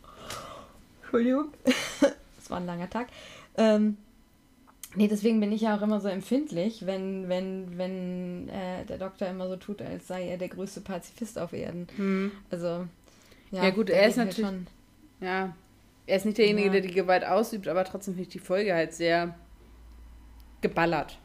[1.02, 1.54] Entschuldigung.
[1.66, 3.08] das war ein langer Tag.
[3.58, 3.98] Ähm,
[4.96, 9.28] nee, deswegen bin ich ja auch immer so empfindlich, wenn, wenn, wenn äh, der Doktor
[9.28, 11.88] immer so tut, als sei er der größte Pazifist auf Erden.
[11.96, 12.32] Hm.
[12.50, 12.88] Also,
[13.52, 14.46] ja, ja gut, er ist natürlich.
[14.46, 14.68] Halt
[15.20, 15.56] ja,
[16.08, 16.74] er ist nicht derjenige, ja.
[16.74, 19.36] der die Gewalt ausübt, aber trotzdem finde ich die Folge halt sehr
[20.62, 21.18] geballert.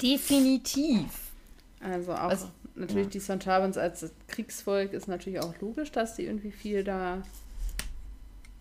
[0.00, 1.32] Definitiv.
[1.80, 3.10] Also auch also, natürlich ja.
[3.12, 7.22] die Sontabans als Kriegsvolk ist natürlich auch logisch, dass die irgendwie viel da.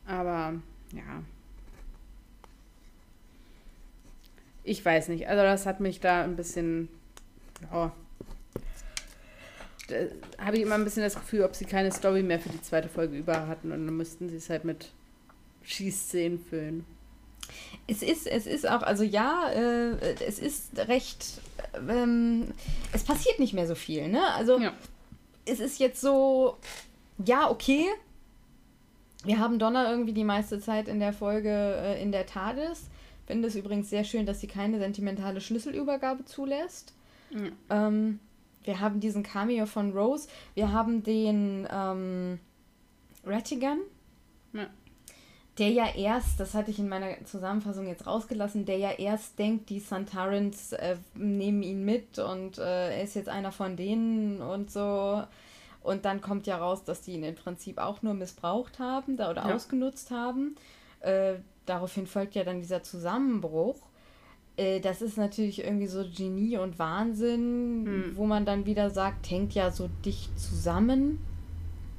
[0.05, 0.53] Aber
[0.93, 1.23] ja.
[4.63, 5.27] Ich weiß nicht.
[5.27, 6.89] Also das hat mich da ein bisschen.
[7.71, 7.91] Da
[10.37, 12.87] habe ich immer ein bisschen das Gefühl, ob sie keine Story mehr für die zweite
[12.87, 14.91] Folge über hatten und dann müssten sie es halt mit
[15.63, 16.85] Schießszenen füllen.
[17.87, 21.41] Es ist, es ist auch, also ja, äh, es ist recht,
[21.89, 22.53] ähm,
[22.93, 24.33] es passiert nicht mehr so viel, ne?
[24.33, 24.71] Also ja.
[25.45, 26.57] es ist jetzt so,
[27.23, 27.87] ja, okay.
[29.25, 32.89] Wir haben Donner irgendwie die meiste Zeit in der Folge äh, in der TARDIS.
[33.25, 36.93] Finde es übrigens sehr schön, dass sie keine sentimentale Schlüsselübergabe zulässt.
[37.31, 37.51] Mhm.
[37.69, 38.19] Ähm,
[38.63, 40.27] wir haben diesen Cameo von Rose.
[40.55, 42.39] Wir haben den ähm,
[43.25, 43.79] Rattigan.
[44.53, 44.67] Ja
[45.57, 49.69] der ja erst, das hatte ich in meiner Zusammenfassung jetzt rausgelassen, der ja erst denkt,
[49.69, 54.71] die Santarans äh, nehmen ihn mit und äh, er ist jetzt einer von denen und
[54.71, 55.23] so.
[55.81, 59.29] Und dann kommt ja raus, dass die ihn im Prinzip auch nur missbraucht haben da,
[59.29, 59.53] oder ja.
[59.53, 60.55] ausgenutzt haben.
[61.01, 63.77] Äh, daraufhin folgt ja dann dieser Zusammenbruch.
[64.57, 68.17] Äh, das ist natürlich irgendwie so Genie und Wahnsinn, hm.
[68.17, 71.19] wo man dann wieder sagt, hängt ja so dicht zusammen.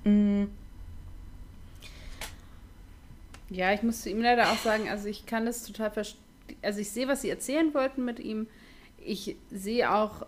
[0.05, 0.50] Mhm
[3.55, 6.20] ja, ich muss zu ihm leider auch sagen, also ich kann das total verstehen.
[6.62, 8.48] Also ich sehe, was sie erzählen wollten mit ihm.
[8.98, 10.27] Ich sehe auch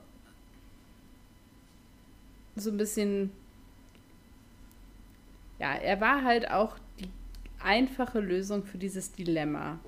[2.54, 3.32] so ein bisschen,
[5.58, 6.76] ja, er war halt auch
[7.62, 9.78] einfache Lösung für dieses Dilemma.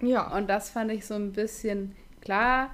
[0.00, 0.34] Ja.
[0.36, 2.70] Und das fand ich so ein bisschen, klar,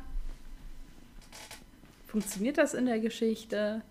[2.07, 3.83] funktioniert das in der Geschichte,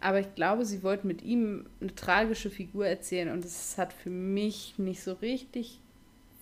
[0.00, 4.10] aber ich glaube, sie wollten mit ihm eine tragische Figur erzählen und es hat für
[4.10, 5.80] mich nicht so richtig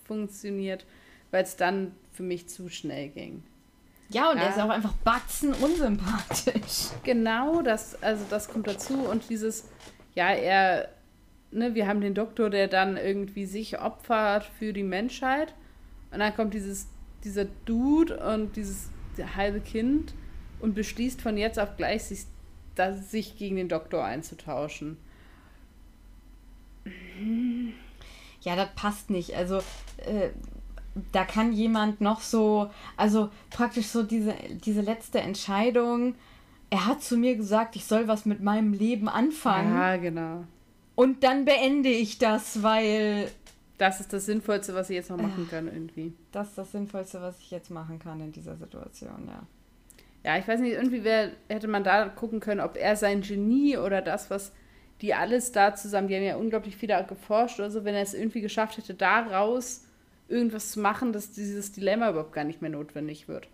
[0.04, 0.84] funktioniert,
[1.30, 3.42] weil es dann für mich zu schnell ging.
[4.10, 4.44] Ja, und ja.
[4.44, 6.90] er ist auch einfach batzen unsympathisch.
[7.02, 8.94] Genau, das, also das kommt dazu.
[8.94, 9.68] Und dieses,
[10.14, 10.90] ja, er,
[11.52, 15.54] ne, wir haben den Doktor, der dann irgendwie sich opfert für die Menschheit.
[16.10, 16.88] Und dann kommt dieses,
[17.24, 18.90] dieser Dude und dieses
[19.36, 20.14] halbe Kind
[20.60, 22.24] und beschließt von jetzt auf gleich, sich
[22.74, 24.96] das, sich gegen den Doktor einzutauschen.
[28.40, 29.34] Ja, das passt nicht.
[29.36, 29.58] Also,
[29.98, 30.30] äh,
[31.12, 34.34] da kann jemand noch so, also praktisch so diese,
[34.64, 36.14] diese letzte Entscheidung.
[36.70, 39.74] Er hat zu mir gesagt, ich soll was mit meinem Leben anfangen.
[39.74, 40.44] Ja, genau.
[41.02, 43.28] Und dann beende ich das, weil.
[43.78, 46.12] Das ist das Sinnvollste, was ich jetzt noch machen kann, irgendwie.
[46.30, 49.42] Das ist das Sinnvollste, was ich jetzt machen kann in dieser Situation, ja
[50.24, 53.76] ja, ich weiß nicht, irgendwie wär, hätte man da gucken können, ob er sein Genie
[53.76, 54.52] oder das, was
[55.00, 58.02] die alles da zusammen, die haben ja unglaublich viel da geforscht oder so, wenn er
[58.02, 59.84] es irgendwie geschafft hätte, daraus
[60.28, 63.48] irgendwas zu machen, dass dieses Dilemma überhaupt gar nicht mehr notwendig wird.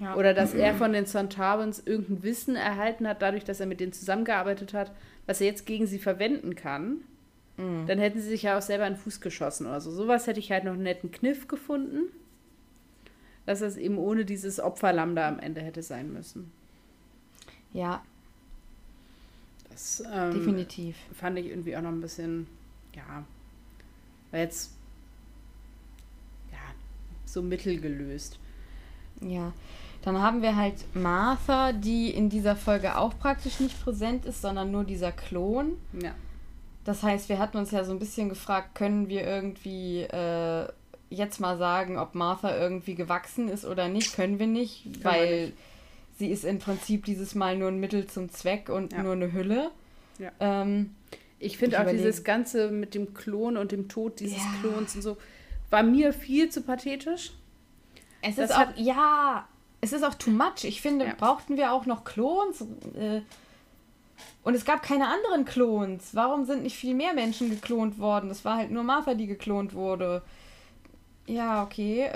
[0.00, 0.14] Ja.
[0.14, 3.92] Oder dass er von den Sontabans irgendein Wissen erhalten hat, dadurch, dass er mit denen
[3.92, 4.92] zusammengearbeitet hat,
[5.28, 7.02] was er jetzt gegen sie verwenden kann.
[7.56, 7.86] Mhm.
[7.86, 9.92] Dann hätten sie sich ja auch selber in den Fuß geschossen oder so.
[9.92, 12.08] Sowas hätte ich halt noch einen netten Kniff gefunden
[13.48, 16.52] dass es eben ohne dieses Opferlamm da am Ende hätte sein müssen.
[17.72, 18.04] Ja.
[19.70, 20.96] Das ähm, definitiv.
[21.14, 22.46] Fand ich irgendwie auch noch ein bisschen,
[22.94, 23.24] ja,
[24.32, 24.72] war jetzt
[26.52, 26.58] ja,
[27.24, 28.38] so mittelgelöst.
[29.22, 29.54] Ja.
[30.08, 34.70] Dann haben wir halt Martha, die in dieser Folge auch praktisch nicht präsent ist, sondern
[34.70, 35.76] nur dieser Klon.
[36.00, 36.14] Ja.
[36.86, 40.66] Das heißt, wir hatten uns ja so ein bisschen gefragt, können wir irgendwie äh,
[41.10, 45.44] jetzt mal sagen, ob Martha irgendwie gewachsen ist oder nicht, können wir nicht, Kann weil
[45.48, 45.58] nicht.
[46.18, 49.02] sie ist im Prinzip dieses Mal nur ein Mittel zum Zweck und ja.
[49.02, 49.72] nur eine Hülle.
[50.18, 50.32] Ja.
[50.40, 50.94] Ähm,
[51.38, 52.02] ich finde auch überlege.
[52.02, 54.54] dieses Ganze mit dem Klon und dem Tod dieses ja.
[54.62, 55.18] Klons und so,
[55.68, 57.32] war mir viel zu pathetisch.
[58.22, 59.46] Es das ist auch, ja,
[59.80, 60.64] es ist auch too much.
[60.64, 61.14] Ich finde, ja.
[61.16, 62.62] brauchten wir auch noch Klons?
[62.94, 63.22] Äh,
[64.42, 66.14] und es gab keine anderen Klons.
[66.14, 68.30] Warum sind nicht viel mehr Menschen geklont worden?
[68.30, 70.22] Es war halt nur Martha, die geklont wurde.
[71.26, 72.10] Ja, okay.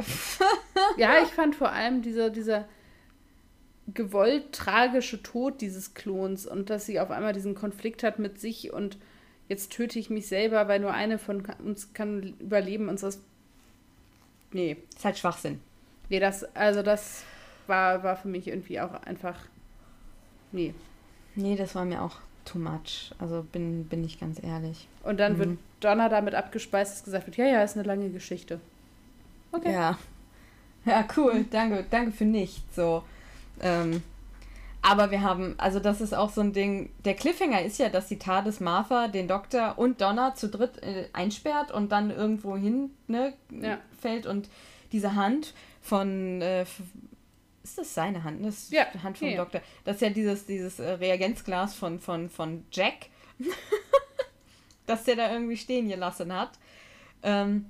[0.96, 2.66] ja, ich fand vor allem dieser, dieser
[3.92, 8.72] gewollt tragische Tod dieses Klons und dass sie auf einmal diesen Konflikt hat mit sich
[8.72, 8.96] und
[9.48, 13.20] jetzt töte ich mich selber, weil nur eine von uns kann überleben und das.
[14.52, 14.78] Nee.
[14.96, 15.60] Ist halt Schwachsinn.
[16.08, 17.24] Nee, das, also das
[17.66, 19.36] war, war für mich irgendwie auch einfach.
[20.52, 20.74] Nee.
[21.34, 23.12] Nee, das war mir auch too much.
[23.18, 24.86] Also bin, bin ich ganz ehrlich.
[25.02, 25.38] Und dann mhm.
[25.38, 28.60] wird Donna damit abgespeist, dass gesagt wird, ja, ja, ist eine lange Geschichte.
[29.52, 29.72] Okay.
[29.72, 29.98] Ja.
[30.84, 31.44] Ja, cool.
[31.50, 32.74] Danke, danke für nichts.
[32.74, 33.04] So.
[33.60, 34.02] Ähm,
[34.82, 38.08] aber wir haben, also das ist auch so ein Ding, der Cliffhanger ist ja, dass
[38.08, 42.90] die TARDIS Martha den Doktor und Donna zu dritt äh, einsperrt und dann irgendwo hin
[43.06, 43.78] ne, ja.
[44.00, 44.48] fällt und
[44.90, 46.64] diese Hand von, äh,
[47.62, 48.44] ist das seine Hand?
[48.44, 48.86] Das ist ja.
[48.92, 49.36] die Hand vom ja.
[49.36, 49.60] Doktor.
[49.84, 53.06] Das ist ja dieses, dieses äh, Reagenzglas von, von, von Jack,
[54.86, 56.58] das der da irgendwie stehen gelassen hat.
[57.22, 57.66] Ähm,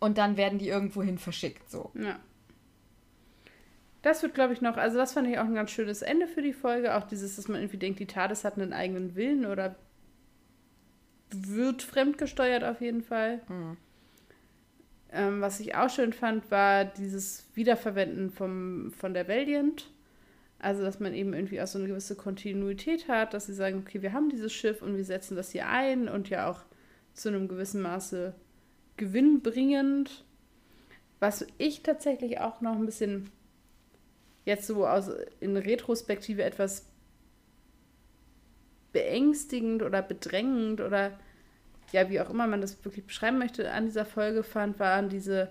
[0.00, 1.90] und dann werden die irgendwo hin verschickt, so.
[1.94, 2.18] Ja.
[4.02, 6.40] Das wird, glaube ich, noch, also das fand ich auch ein ganz schönes Ende für
[6.40, 6.94] die Folge.
[6.94, 9.74] Auch dieses, dass man irgendwie denkt, die TARDIS hat einen eigenen Willen oder
[11.30, 13.40] wird fremdgesteuert auf jeden Fall.
[13.48, 13.76] Mhm.
[15.10, 19.90] Ähm, was ich auch schön fand, war dieses Wiederverwenden vom, von der Valiant.
[20.58, 24.02] Also, dass man eben irgendwie auch so eine gewisse Kontinuität hat, dass sie sagen, okay,
[24.02, 26.62] wir haben dieses Schiff und wir setzen das hier ein und ja auch
[27.14, 28.34] zu einem gewissen Maße
[28.96, 30.24] gewinnbringend.
[31.20, 33.30] Was ich tatsächlich auch noch ein bisschen
[34.44, 36.86] jetzt so aus, in Retrospektive etwas
[38.92, 41.18] beängstigend oder bedrängend oder
[41.92, 45.50] ja, wie auch immer man das wirklich beschreiben möchte, an dieser Folge fand, waren diese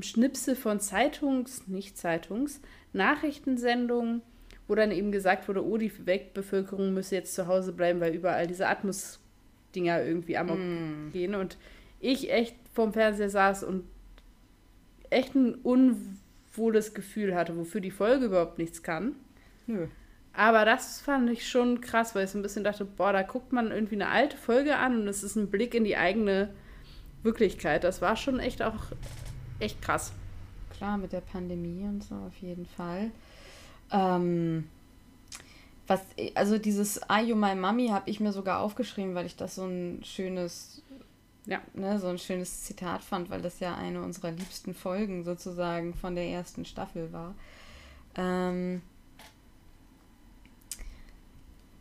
[0.00, 2.60] Schnipsel von Zeitungs, nicht Zeitungs,
[2.92, 4.22] Nachrichtensendungen,
[4.66, 8.46] wo dann eben gesagt wurde, oh, die Weltbevölkerung müsse jetzt zu Hause bleiben, weil überall
[8.46, 11.10] diese Atmos-Dinger irgendwie amok mm.
[11.12, 11.34] gehen.
[11.34, 11.58] Und
[12.00, 13.84] ich echt vorm Fernseher saß und
[15.10, 16.18] echt ein un
[16.54, 19.16] wohles Gefühl hatte, wofür die Folge überhaupt nichts kann.
[19.66, 19.88] Nö.
[20.36, 23.52] Aber das fand ich schon krass, weil ich so ein bisschen dachte, boah, da guckt
[23.52, 26.52] man irgendwie eine alte Folge an und es ist ein Blick in die eigene
[27.22, 27.84] Wirklichkeit.
[27.84, 28.74] Das war schon echt auch
[29.60, 30.12] echt krass.
[30.76, 33.12] Klar, mit der Pandemie und so auf jeden Fall.
[33.92, 34.68] Ähm,
[35.86, 36.00] was,
[36.34, 39.66] also dieses Are You My Mommy habe ich mir sogar aufgeschrieben, weil ich das so
[39.66, 40.82] ein schönes
[41.46, 41.60] ja.
[41.74, 46.14] Ne, so ein schönes Zitat fand, weil das ja eine unserer liebsten Folgen sozusagen von
[46.14, 47.34] der ersten Staffel war.
[48.16, 48.80] Ähm,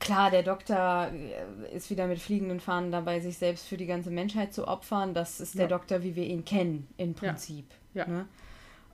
[0.03, 4.11] klar, der Doktor äh, ist wieder mit fliegenden Fahnen dabei, sich selbst für die ganze
[4.11, 5.13] Menschheit zu opfern.
[5.13, 5.67] Das ist der ja.
[5.69, 7.65] Doktor, wie wir ihn kennen, im Prinzip.
[7.93, 8.05] Ja.
[8.05, 8.27] Ne?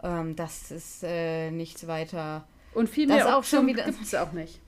[0.04, 2.48] Ähm, das ist äh, nichts weiter.
[2.74, 4.62] Und viel mehr auch schon wieder gibt es auch nicht.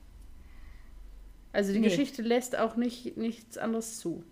[1.52, 1.88] Also die nee.
[1.88, 4.24] Geschichte lässt auch nicht nichts anderes zu.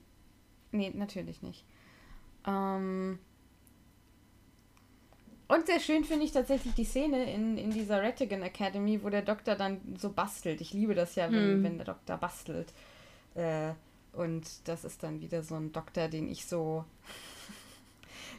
[0.72, 1.64] Nee, natürlich nicht.
[2.46, 3.18] Ähm
[5.50, 9.22] und sehr schön finde ich tatsächlich die Szene in, in dieser Rattigan Academy, wo der
[9.22, 10.60] Doktor dann so bastelt.
[10.60, 11.64] Ich liebe das ja, wenn, hm.
[11.64, 12.72] wenn der Doktor bastelt.
[13.34, 13.72] Äh,
[14.12, 16.84] und das ist dann wieder so ein Doktor, den ich so.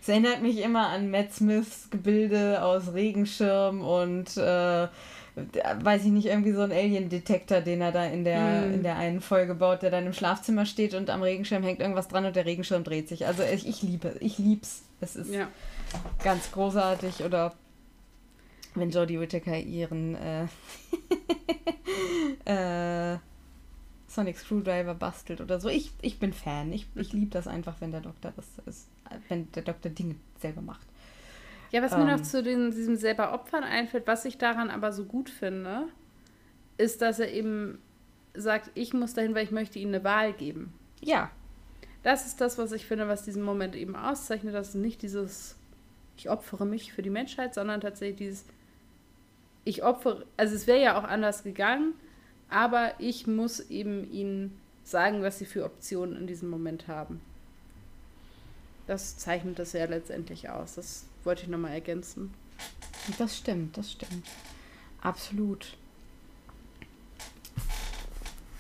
[0.02, 4.88] Es erinnert mich immer an Matt Smiths Gebilde aus Regenschirm und äh,
[5.36, 8.74] weiß ich nicht, irgendwie so ein Alien-Detektor, den er da in der, mm.
[8.74, 12.08] in der einen Folge baut, der dann im Schlafzimmer steht und am Regenschirm hängt irgendwas
[12.08, 13.26] dran und der Regenschirm dreht sich.
[13.28, 14.84] Also ich, ich liebe, ich lieb's.
[15.00, 15.48] Es ist ja.
[16.24, 17.24] ganz großartig.
[17.24, 17.54] Oder
[18.76, 20.48] wenn Jodie Whittaker ihren äh,
[23.14, 23.18] äh,
[24.08, 25.70] Sonic Screwdriver bastelt oder so.
[25.70, 26.74] Ich, ich bin Fan.
[26.74, 28.90] Ich, ich liebe das einfach, wenn der Doktor das ist,
[29.30, 30.86] wenn der Doktor Dinge selber macht.
[31.72, 34.92] Ja, was ähm, mir noch zu den, diesem selber Opfern einfällt, was ich daran aber
[34.92, 35.88] so gut finde,
[36.78, 37.80] ist, dass er eben
[38.34, 40.74] sagt, ich muss dahin, weil ich möchte ihnen eine Wahl geben.
[41.02, 41.32] Ja.
[42.04, 45.56] Das ist das, was ich finde, was diesen Moment eben auszeichnet, dass nicht dieses,
[46.18, 48.46] ich opfere mich für die Menschheit, sondern tatsächlich dieses,
[49.64, 51.94] ich opfere, also es wäre ja auch anders gegangen,
[52.50, 57.22] aber ich muss eben ihnen sagen, was sie für Optionen in diesem Moment haben.
[58.88, 60.76] Das zeichnet das ja letztendlich aus.
[60.76, 62.34] Das wollte ich nochmal ergänzen.
[63.18, 64.28] Das stimmt, das stimmt.
[65.02, 65.76] Absolut.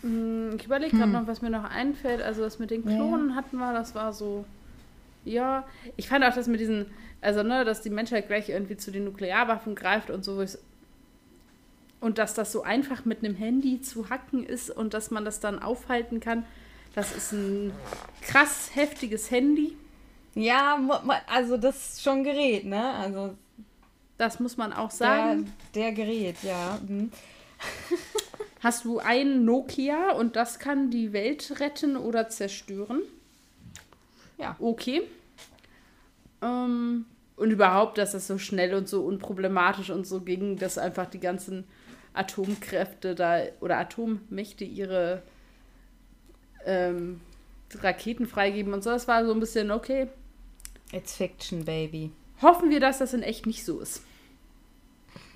[0.01, 1.13] Hm, ich überlege gerade hm.
[1.13, 2.21] noch, was mir noch einfällt.
[2.21, 3.35] Also das mit den Klonen ja.
[3.35, 4.45] hatten wir, das war so.
[5.23, 5.65] Ja,
[5.97, 6.87] ich fand auch das mit diesen,
[7.21, 10.43] also ne, dass die Menschheit gleich irgendwie zu den Nuklearwaffen greift und so.
[11.99, 15.39] Und dass das so einfach mit einem Handy zu hacken ist und dass man das
[15.39, 16.45] dann aufhalten kann.
[16.95, 17.71] Das ist ein
[18.21, 19.77] krass heftiges Handy.
[20.35, 20.79] Ja,
[21.27, 22.93] also das ist schon Gerät, ne?
[22.93, 23.35] Also
[24.17, 25.51] das muss man auch sagen.
[25.73, 26.79] Der, der Gerät, ja.
[26.87, 27.11] Mhm.
[28.61, 33.01] Hast du ein Nokia und das kann die Welt retten oder zerstören?
[34.37, 34.55] Ja.
[34.59, 35.01] Okay.
[36.43, 37.05] Ähm,
[37.35, 41.19] und überhaupt, dass das so schnell und so unproblematisch und so ging, dass einfach die
[41.19, 41.65] ganzen
[42.13, 45.23] Atomkräfte da oder Atommächte ihre
[46.65, 47.21] ähm,
[47.73, 48.91] Raketen freigeben und so.
[48.91, 50.07] Das war so ein bisschen okay.
[50.91, 52.11] It's fiction, baby.
[52.41, 54.03] Hoffen wir, dass das in echt nicht so ist.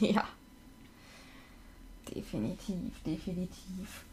[0.00, 0.24] ja.
[2.14, 4.04] Definitiv, definitiv.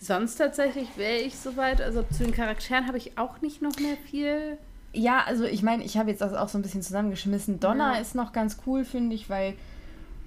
[0.00, 3.96] Sonst tatsächlich wäre ich soweit, also zu den Charakteren habe ich auch nicht noch mehr
[3.96, 4.58] viel.
[4.92, 7.60] Ja, also ich meine, ich habe jetzt das auch so ein bisschen zusammengeschmissen.
[7.60, 8.00] Donna ja.
[8.00, 9.54] ist noch ganz cool, finde ich, weil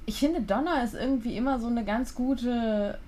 [0.05, 2.99] ich finde, Donna ist irgendwie immer so eine ganz gute,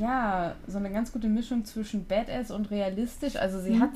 [0.00, 3.36] ja, so eine ganz gute Mischung zwischen Badass und realistisch.
[3.36, 3.82] Also sie mhm.
[3.82, 3.92] hat,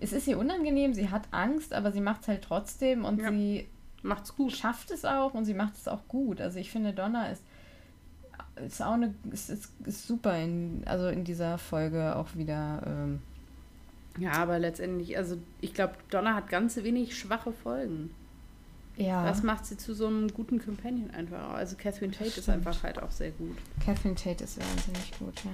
[0.00, 3.30] es ist ihr unangenehm, sie hat Angst, aber sie macht es halt trotzdem und ja.
[3.30, 3.66] sie
[4.02, 4.52] macht's gut.
[4.52, 6.40] Schafft es auch und sie macht es auch gut.
[6.40, 7.42] Also ich finde, Donna ist
[8.64, 13.20] ist auch eine ist, ist, ist super in also in dieser Folge auch wieder ähm,
[14.18, 18.10] ja aber letztendlich also ich glaube Donna hat ganz wenig schwache Folgen
[18.96, 22.82] ja das macht sie zu so einem guten Companion einfach also Catherine Tate ist einfach
[22.82, 25.50] halt auch sehr gut Catherine Tate ist wahnsinnig gut ja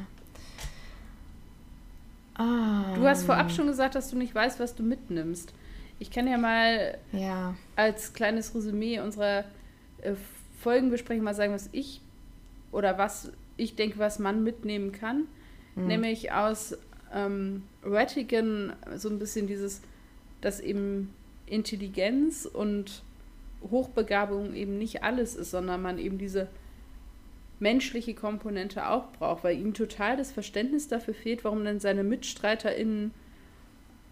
[2.35, 2.95] Ah.
[2.95, 5.53] Du hast vorab schon gesagt, dass du nicht weißt, was du mitnimmst.
[5.99, 7.55] Ich kann ja mal ja.
[7.77, 9.45] als kleines Resümee unserer
[10.01, 10.15] äh,
[10.61, 12.01] Folgenbesprechung mal sagen, was ich
[12.71, 15.25] oder was ich denke, was man mitnehmen kann.
[15.75, 15.87] Mhm.
[15.87, 16.77] Nämlich aus
[17.13, 19.83] ähm, Rattigan so ein bisschen dieses,
[20.41, 21.13] dass eben
[21.47, 23.03] Intelligenz und
[23.71, 26.49] Hochbegabung eben nicht alles ist, sondern man eben diese
[27.61, 33.13] menschliche Komponente auch braucht, weil ihm total das Verständnis dafür fehlt, warum dann seine MitstreiterInnen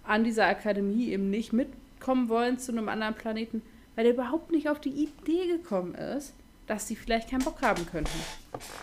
[0.04, 3.62] an dieser Akademie eben nicht mitkommen wollen zu einem anderen Planeten,
[3.96, 6.34] weil er überhaupt nicht auf die Idee gekommen ist,
[6.68, 8.18] dass sie vielleicht keinen Bock haben könnten.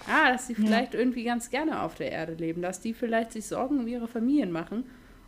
[0.08, 1.00] Ah, dass sie vielleicht ja.
[1.00, 4.52] irgendwie ganz gerne auf der Erde leben, dass die vielleicht sich Sorgen um ihre Familien
[4.52, 4.84] machen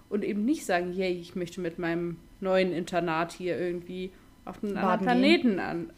[0.10, 4.12] und eben nicht sagen, yay, ich möchte mit meinem neuen Internat hier irgendwie
[4.50, 5.90] auf einen anderen Planeten an,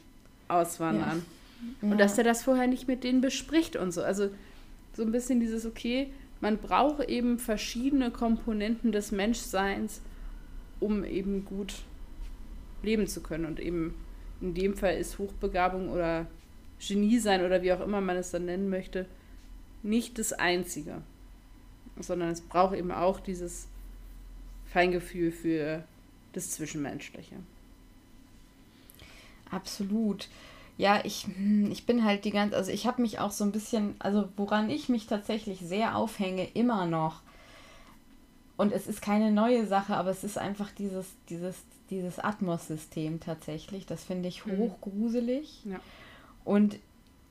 [0.47, 1.23] auswandern.
[1.81, 1.89] Ja.
[1.89, 4.01] Und dass er das vorher nicht mit denen bespricht und so.
[4.03, 4.29] Also
[4.93, 10.01] so ein bisschen dieses, okay, man braucht eben verschiedene Komponenten des Menschseins,
[10.79, 11.75] um eben gut
[12.83, 13.45] leben zu können.
[13.45, 13.93] Und eben
[14.41, 16.25] in dem Fall ist Hochbegabung oder
[16.79, 19.05] Genie sein oder wie auch immer man es dann nennen möchte,
[19.83, 21.01] nicht das Einzige.
[21.99, 23.67] Sondern es braucht eben auch dieses
[24.65, 25.83] Feingefühl für
[26.33, 27.35] das Zwischenmenschliche.
[29.51, 30.27] Absolut
[30.81, 33.51] ja, ich, hm, ich bin halt die ganze, also ich habe mich auch so ein
[33.51, 37.21] bisschen, also woran ich mich tatsächlich sehr aufhänge, immer noch.
[38.57, 41.57] Und es ist keine neue Sache, aber es ist einfach dieses, dieses,
[41.91, 43.85] dieses Atmos-System tatsächlich.
[43.85, 44.57] Das finde ich mhm.
[44.57, 45.65] hochgruselig.
[45.65, 45.79] Ja.
[46.45, 46.79] Und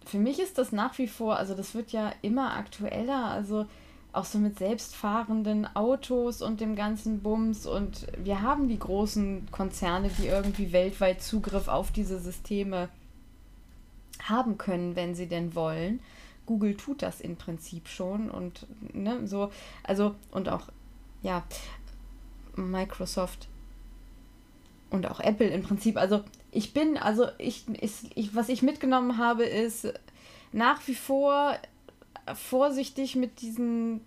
[0.07, 3.67] für mich ist das nach wie vor, also das wird ja immer aktueller, also
[4.13, 7.67] auch so mit selbstfahrenden Autos und dem ganzen Bums.
[7.67, 12.89] Und wir haben die großen Konzerne, die irgendwie weltweit Zugriff auf diese Systeme
[14.23, 16.01] haben können, wenn sie denn wollen.
[16.47, 19.53] Google tut das im Prinzip schon und ne, so,
[19.85, 20.69] also und auch,
[21.23, 21.45] ja,
[22.57, 23.49] Microsoft
[24.91, 25.97] und auch Apple im Prinzip.
[25.97, 29.93] Also ich bin, also ich, ist, ich, was ich mitgenommen habe, ist
[30.53, 31.57] nach wie vor
[32.35, 34.01] vorsichtig mit diesen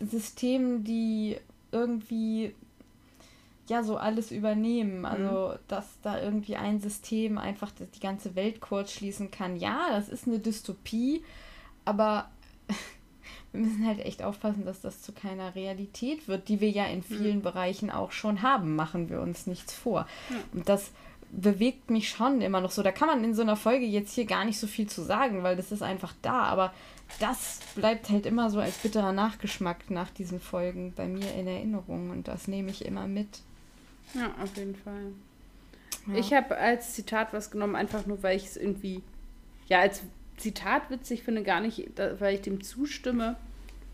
[0.00, 1.36] Systemen, die
[1.70, 2.54] irgendwie
[3.68, 5.00] ja so alles übernehmen.
[5.00, 5.04] Mhm.
[5.04, 5.58] Also, mhm.
[5.68, 9.56] dass da irgendwie ein System einfach die ganze Welt kurz schließen kann.
[9.56, 11.24] Ja, das ist eine Dystopie,
[11.84, 12.30] aber
[13.52, 17.02] wir müssen halt echt aufpassen, dass das zu keiner Realität wird, die wir ja in
[17.02, 17.42] vielen mhm.
[17.42, 18.76] Bereichen auch schon haben.
[18.76, 20.06] Machen wir uns nichts vor.
[20.30, 20.36] Ja.
[20.52, 20.90] Und das
[21.32, 22.82] bewegt mich schon immer noch so.
[22.82, 25.42] Da kann man in so einer Folge jetzt hier gar nicht so viel zu sagen,
[25.42, 26.42] weil das ist einfach da.
[26.42, 26.74] Aber
[27.20, 32.10] das bleibt halt immer so als bitterer Nachgeschmack nach diesen Folgen bei mir in Erinnerung
[32.10, 33.40] und das nehme ich immer mit.
[34.14, 35.12] Ja, auf jeden Fall.
[36.06, 36.14] Ja.
[36.14, 39.02] Ich habe als Zitat was genommen, einfach nur, weil ich es irgendwie,
[39.68, 40.02] ja, als
[40.36, 41.88] Zitat witzig finde, gar nicht,
[42.18, 43.36] weil ich dem zustimme,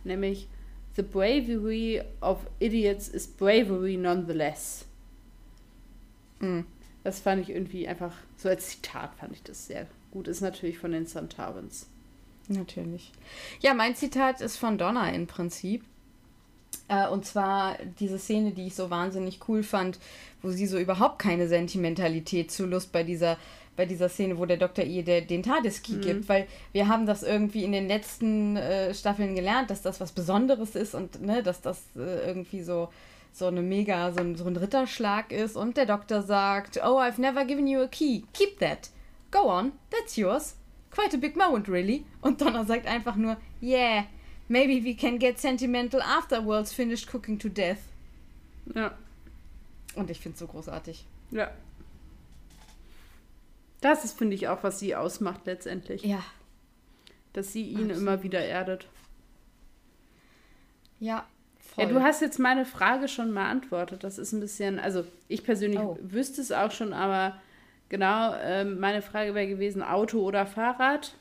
[0.05, 0.49] nämlich
[0.97, 4.85] The bravery of idiots is bravery nonetheless.
[6.41, 6.65] Mhm.
[7.05, 10.27] Das fand ich irgendwie einfach, so als Zitat fand ich das sehr gut.
[10.27, 11.87] Ist natürlich von den Santarans.
[12.49, 13.13] Natürlich.
[13.61, 15.85] Ja, mein Zitat ist von Donna im Prinzip.
[16.89, 19.99] Äh, und zwar diese Szene, die ich so wahnsinnig cool fand,
[20.43, 23.37] wo sie so überhaupt keine Sentimentalität zu Lust bei dieser
[23.77, 26.01] bei dieser Szene, wo der Doktor ihr der, den Tadeski mhm.
[26.01, 30.11] gibt, weil wir haben das irgendwie in den letzten äh, Staffeln gelernt, dass das was
[30.11, 32.89] Besonderes ist und ne, dass das äh, irgendwie so
[33.33, 37.21] so eine mega so ein, so ein Ritterschlag ist und der Doktor sagt, oh I've
[37.21, 38.91] never given you a key, keep that,
[39.31, 40.57] go on, that's yours,
[40.99, 44.05] quite a big moment really und Donna sagt einfach nur, yeah,
[44.49, 47.81] Maybe we can get sentimental after World's finished cooking to death.
[48.75, 48.97] Ja.
[49.95, 51.05] Und ich finde es so großartig.
[51.31, 51.51] Ja.
[53.83, 56.03] Das ist, finde ich, auch, was sie ausmacht letztendlich.
[56.03, 56.25] Ja.
[57.35, 57.97] Dass sie ihn Absolut.
[57.99, 58.89] immer wieder erdet.
[60.99, 61.27] Ja.
[61.61, 61.85] Voll.
[61.85, 64.03] Ja, du hast jetzt meine Frage schon beantwortet.
[64.03, 65.99] Das ist ein bisschen, also ich persönlich oh.
[66.01, 67.39] wüsste es auch schon, aber
[67.89, 71.15] Genau, ähm, meine Frage wäre gewesen, Auto oder Fahrrad?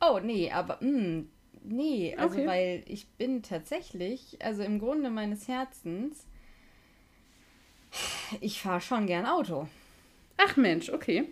[0.00, 1.24] Oh, nee, aber mh,
[1.62, 2.46] nee, also Okay.
[2.46, 6.26] weil ich bin tatsächlich, also im Grunde meines Herzens,
[8.40, 9.68] ich fahre schon gern Auto.
[10.36, 11.28] Ach Mensch, okay.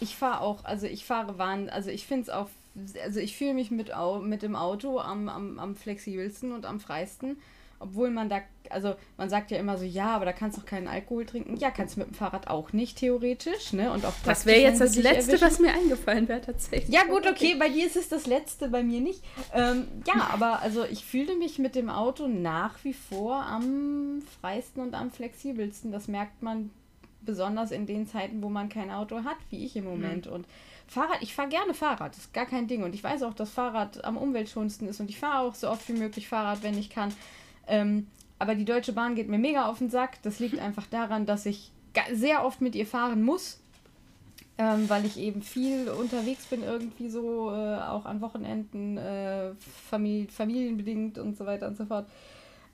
[0.00, 2.50] Ich fahre auch, also ich fahre wahn, also ich finde es auch,
[3.02, 3.90] also ich fühle mich mit,
[4.22, 7.38] mit dem Auto am, am, am flexibelsten und am freisten,
[7.78, 10.66] obwohl man da, also man sagt ja immer so, ja, aber da kannst du auch
[10.66, 11.56] keinen Alkohol trinken.
[11.56, 13.92] Ja, kannst du mit dem Fahrrad auch nicht, theoretisch, ne?
[13.92, 15.46] Und auch Das wäre jetzt das Letzte, erwischen.
[15.46, 16.94] was mir eingefallen wäre, tatsächlich.
[16.94, 19.22] Ja, gut, okay, bei dir ist es das Letzte, bei mir nicht.
[19.54, 24.80] Ähm, ja, aber also ich fühle mich mit dem Auto nach wie vor am freisten
[24.82, 25.92] und am flexibelsten.
[25.92, 26.70] Das merkt man
[27.22, 30.26] besonders in den Zeiten, wo man kein Auto hat, wie ich im Moment.
[30.28, 30.46] Und
[30.86, 32.84] Fahrrad, ich fahre gerne Fahrrad, das ist gar kein Ding.
[32.84, 35.88] Und ich weiß auch, dass Fahrrad am umweltschonendsten ist und ich fahre auch so oft
[35.88, 37.12] wie möglich Fahrrad, wenn ich kann.
[37.66, 38.06] Ähm,
[38.38, 40.22] aber die Deutsche Bahn geht mir mega auf den Sack.
[40.22, 41.70] Das liegt einfach daran, dass ich
[42.12, 43.60] sehr oft mit ihr fahren muss
[44.58, 49.52] ähm, weil ich eben viel unterwegs bin, irgendwie so, äh, auch an Wochenenden, äh,
[49.90, 52.06] Famili familienbedingt und so weiter und so fort.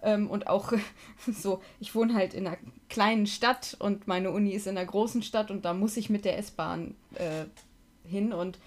[0.02, 0.72] Ähm, und auch
[1.32, 2.56] so, ich wohne halt in einer
[2.88, 6.24] kleinen Stadt und meine Uni ist in einer großen Stadt und da muss ich mit
[6.24, 7.46] der S-Bahn äh,
[8.08, 8.58] hin und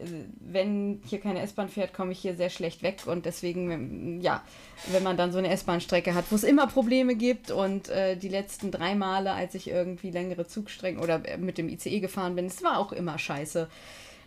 [0.00, 4.44] wenn hier keine S-Bahn fährt, komme ich hier sehr schlecht weg und deswegen, ja,
[4.92, 8.28] wenn man dann so eine S-Bahn-Strecke hat, wo es immer Probleme gibt und äh, die
[8.28, 12.46] letzten drei Male, als ich irgendwie längere Zugstrecken oder äh, mit dem ICE gefahren bin,
[12.46, 13.68] es war auch immer scheiße.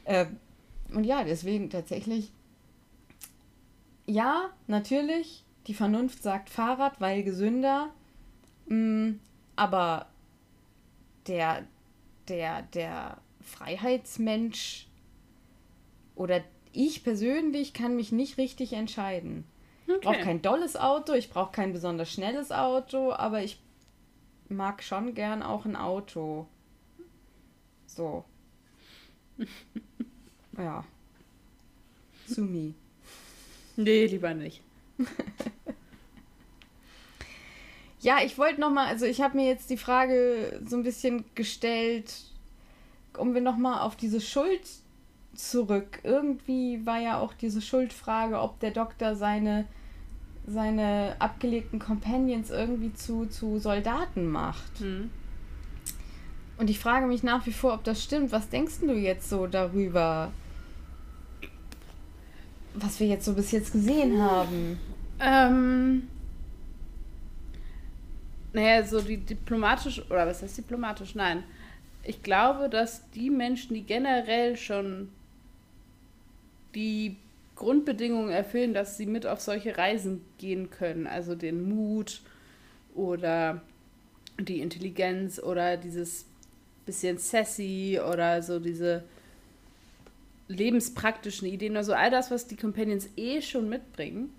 [0.04, 0.26] Äh,
[0.94, 2.32] und ja, deswegen tatsächlich,
[4.06, 7.90] ja, natürlich, die Vernunft sagt Fahrrad, weil gesünder,
[8.68, 9.12] mm,
[9.56, 10.08] aber
[11.28, 11.64] der,
[12.28, 14.88] der, der Freiheitsmensch
[16.22, 19.44] oder ich persönlich kann mich nicht richtig entscheiden.
[19.88, 20.24] Ich brauche Okay.
[20.24, 23.60] kein dolles Auto, ich brauche kein besonders schnelles Auto, aber ich
[24.48, 26.46] mag schon gern auch ein Auto.
[27.88, 28.24] So.
[30.58, 30.86] ja.
[32.28, 32.76] Sumi.
[33.76, 34.62] Nee, lieber nicht.
[38.04, 41.24] Ja, ich wollte noch mal, also ich habe mir jetzt die Frage so ein bisschen
[41.36, 42.12] gestellt,
[43.14, 44.68] kommen wir noch mal auf diese Schuld
[45.34, 46.00] zurück.
[46.04, 49.66] Irgendwie war ja auch diese Schuldfrage, ob der Doktor seine
[50.48, 54.80] seine abgelegten Companions irgendwie zu, zu Soldaten macht.
[54.80, 55.10] Hm.
[56.58, 58.32] Und ich frage mich nach wie vor, ob das stimmt.
[58.32, 60.32] Was denkst du jetzt so darüber,
[62.74, 64.80] was wir jetzt so bis jetzt gesehen haben?
[65.20, 66.08] Ähm.
[68.54, 71.16] Naja, so die diplomatisch, oder was heißt diplomatisch?
[71.16, 71.44] Nein.
[72.04, 75.10] Ich glaube, dass die Menschen, die generell schon
[76.76, 77.18] die
[77.56, 82.22] Grundbedingungen erfüllen, dass sie mit auf solche Reisen gehen können, also den Mut
[82.96, 83.62] oder
[84.40, 86.26] die Intelligenz oder dieses
[86.86, 89.04] bisschen sassy oder so diese
[90.48, 94.30] lebenspraktischen Ideen, also all das, was die Companions eh schon mitbringen,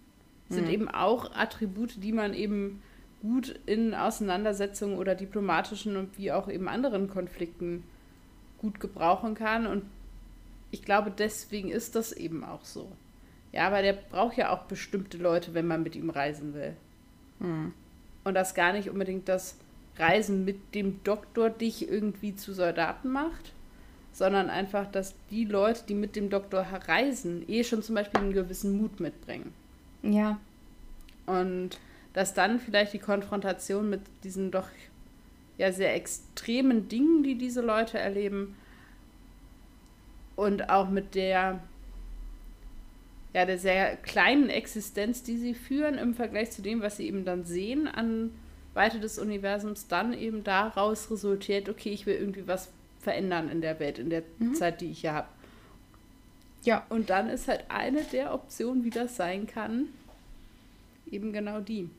[0.49, 0.75] sind Mhm.
[0.75, 2.83] eben auch Attribute, die man eben
[3.23, 7.85] gut in Auseinandersetzungen oder diplomatischen und wie auch eben anderen Konflikten
[8.59, 9.67] gut gebrauchen kann.
[9.67, 9.85] Und
[10.73, 12.91] ich glaube, deswegen ist das eben auch so.
[13.53, 16.75] Ja, aber der braucht ja auch bestimmte Leute, wenn man mit ihm reisen will.
[17.39, 17.73] Hm.
[18.25, 19.57] Und das gar nicht unbedingt das
[19.99, 23.53] Reisen mit dem Doktor dich irgendwie zu Soldaten macht,
[24.13, 28.33] sondern einfach, dass die Leute, die mit dem Doktor reisen, eh schon zum Beispiel einen
[28.33, 29.53] gewissen Mut mitbringen.
[30.03, 30.41] Ja,
[31.27, 31.79] Und
[32.15, 34.69] dass dann vielleicht die Konfrontation mit diesen doch
[35.59, 38.57] ja sehr extremen Dingen, die diese Leute erleben,
[40.37, 41.61] und auch mit der
[43.35, 47.25] ja der sehr kleinen Existenz, die sie führen im Vergleich zu dem, was sie eben
[47.25, 48.31] dann sehen an
[48.75, 52.71] Weite des Universums, dann eben daraus resultiert, okay, ich will irgendwie was
[53.01, 54.55] verändern in der Welt, in der Mhm.
[54.55, 55.29] Zeit, die ich hier habe.
[56.65, 59.89] ja, Und dann ist halt eine der Optionen, wie das sein kann,
[61.11, 61.91] eben genau die.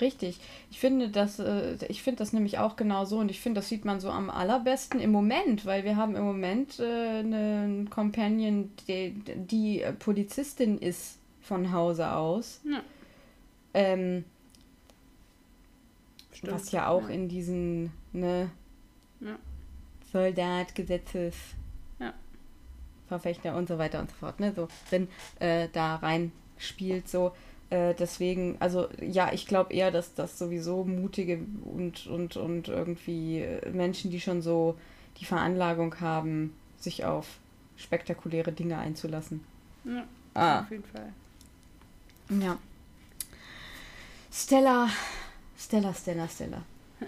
[0.00, 0.38] Richtig.
[0.70, 3.68] Ich finde das, äh, ich finde das nämlich auch genau so und ich finde, das
[3.68, 8.70] sieht man so am allerbesten im Moment, weil wir haben im Moment äh, einen Companion,
[8.88, 12.60] die, die äh, Polizistin ist von Hause aus.
[12.64, 12.82] Ja.
[13.72, 14.24] Ähm,
[16.32, 16.52] Stimmt.
[16.52, 18.50] was ja auch in diesen ne,
[19.20, 19.38] Ja.
[20.12, 21.34] Soldatgesetzes
[21.98, 22.12] Ja.
[23.08, 27.32] Verfechter und so weiter und so fort, ne, so drin äh, da rein spielt so.
[27.70, 33.44] Äh, deswegen, also ja, ich glaube eher, dass das sowieso mutige und, und, und irgendwie
[33.72, 34.76] Menschen, die schon so
[35.20, 37.26] die Veranlagung haben, sich auf
[37.76, 39.44] spektakuläre Dinge einzulassen.
[39.84, 40.04] Ja,
[40.34, 41.12] Ah, auf jeden Fall.
[42.40, 42.58] ja.
[44.30, 44.88] Stella,
[45.58, 46.62] Stella, Stella, Stella.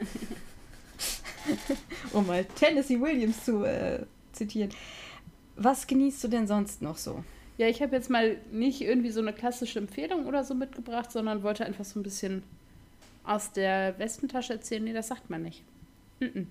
[2.13, 4.71] um mal Tennessee Williams zu äh, zitieren.
[5.57, 7.23] Was genießt du denn sonst noch so?
[7.59, 11.43] Ja, ich habe jetzt mal nicht irgendwie so eine klassische Empfehlung oder so mitgebracht, sondern
[11.43, 12.45] wollte einfach so ein bisschen
[13.25, 14.85] aus der Westentasche erzählen.
[14.85, 15.63] Nee, das sagt man nicht.
[16.21, 16.47] Mm -mm.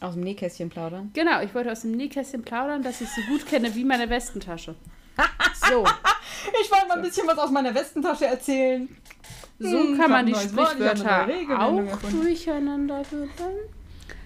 [0.00, 1.10] Aus dem Nähkästchen plaudern?
[1.12, 4.74] Genau, ich wollte aus dem Nähkästchen plaudern, dass ich so gut kenne wie meine Westentasche.
[5.68, 5.84] so.
[6.62, 8.88] Ich wollte mal ein bisschen was aus meiner Westentasche erzählen.
[9.58, 11.28] So hm, kann man die Sprichwörter
[11.58, 13.30] auch durcheinander führen.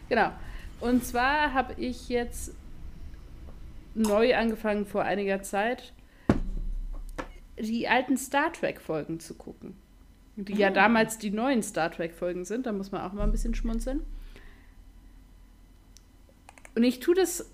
[0.08, 0.32] Genau.
[0.80, 2.52] Und zwar habe ich jetzt
[3.94, 5.92] neu angefangen vor einiger Zeit,
[7.60, 9.76] die alten Star Trek-Folgen zu gucken.
[10.36, 10.70] Die ja ah.
[10.70, 14.02] damals die neuen Star Trek-Folgen sind, da muss man auch mal ein bisschen schmunzeln.
[16.74, 17.50] Und ich tue das,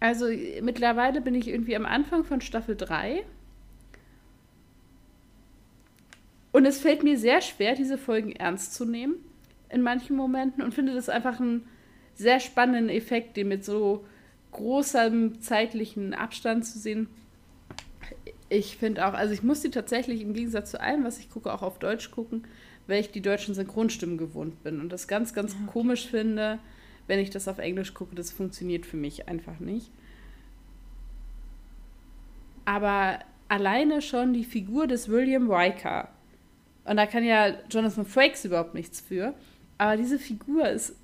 [0.00, 0.26] also
[0.62, 3.24] mittlerweile bin ich irgendwie am Anfang von Staffel 3.
[6.50, 9.14] Und es fällt mir sehr schwer, diese Folgen ernst zu nehmen
[9.68, 11.68] in manchen Momenten und finde das einfach einen
[12.14, 14.04] sehr spannenden Effekt, den mit so
[14.52, 17.08] großem zeitlichen Abstand zu sehen.
[18.50, 21.52] Ich finde auch, also ich muss die tatsächlich im Gegensatz zu allem, was ich gucke,
[21.52, 22.46] auch auf Deutsch gucken,
[22.86, 25.64] weil ich die deutschen Synchronstimmen gewohnt bin und das ganz, ganz okay.
[25.66, 26.58] komisch finde,
[27.06, 28.14] wenn ich das auf Englisch gucke.
[28.14, 29.90] Das funktioniert für mich einfach nicht.
[32.64, 33.18] Aber
[33.48, 36.08] alleine schon die Figur des William Riker.
[36.84, 39.34] Und da kann ja Jonathan Frakes überhaupt nichts für.
[39.76, 40.96] Aber diese Figur ist,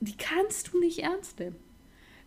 [0.00, 1.56] die kannst du nicht ernst nehmen.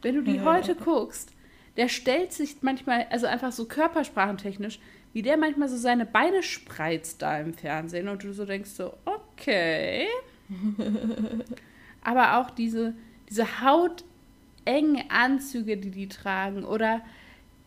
[0.01, 1.32] Wenn du die heute guckst,
[1.77, 4.79] der stellt sich manchmal, also einfach so körpersprachentechnisch,
[5.13, 8.93] wie der manchmal so seine Beine spreizt da im Fernsehen und du so denkst so,
[9.05, 10.07] okay.
[12.03, 12.93] Aber auch diese,
[13.29, 17.01] diese hautengen Anzüge, die die tragen oder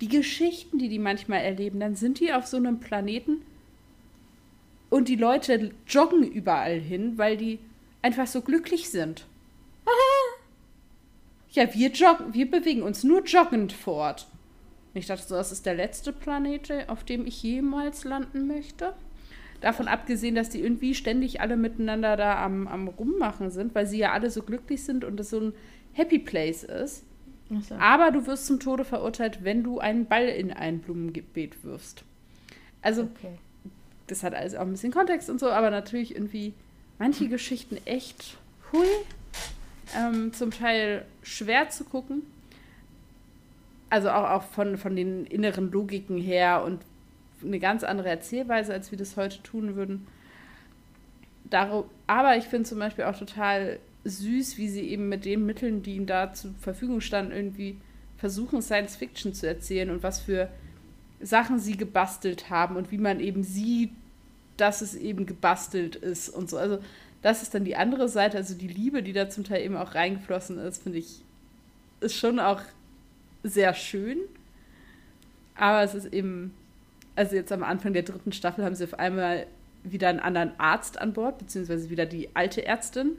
[0.01, 3.43] die Geschichten, die die manchmal erleben, dann sind die auf so einem Planeten
[4.91, 7.59] und die Leute joggen überall hin, weil die
[8.03, 9.27] einfach so glücklich sind.
[11.57, 14.27] Ja, wir joggen, wir bewegen uns nur joggend fort.
[14.93, 18.93] Ich dachte so, das ist der letzte Planet, auf dem ich jemals landen möchte.
[19.63, 23.97] Davon abgesehen, dass die irgendwie ständig alle miteinander da am, am Rummachen sind, weil sie
[23.97, 25.53] ja alle so glücklich sind und es so ein
[25.95, 27.05] Happy Place ist.
[27.63, 27.75] So.
[27.77, 32.05] Aber du wirst zum Tode verurteilt, wenn du einen Ball in ein Blumenbeet wirfst.
[32.83, 33.39] Also, okay.
[34.09, 36.53] das hat alles auch ein bisschen Kontext und so, aber natürlich irgendwie
[36.99, 38.37] manche Geschichten echt
[38.73, 38.87] hui
[39.95, 42.23] ähm, zum Teil schwer zu gucken.
[43.89, 46.81] Also auch, auch von, von den inneren Logiken her und
[47.45, 50.07] eine ganz andere Erzählweise, als wir das heute tun würden.
[51.45, 55.83] Darum, aber ich finde zum Beispiel auch total süß, wie sie eben mit den Mitteln,
[55.83, 57.77] die ihnen da zur Verfügung standen, irgendwie
[58.17, 60.49] versuchen, Science Fiction zu erzählen und was für
[61.21, 63.91] Sachen sie gebastelt haben und wie man eben sieht,
[64.57, 66.57] dass es eben gebastelt ist und so.
[66.57, 66.79] Also
[67.27, 69.97] das ist dann die andere Seite, also die Liebe, die da zum Teil eben auch
[69.97, 71.23] reingeflossen ist, finde ich,
[71.99, 72.61] ist schon auch
[73.43, 74.19] sehr schön.
[75.57, 76.55] Aber es ist eben,
[77.17, 79.49] also jetzt am Anfang der dritten Staffel haben sie auf einmal
[79.83, 83.17] wieder einen anderen Arzt an Bord, beziehungsweise wieder die alte Ärztin.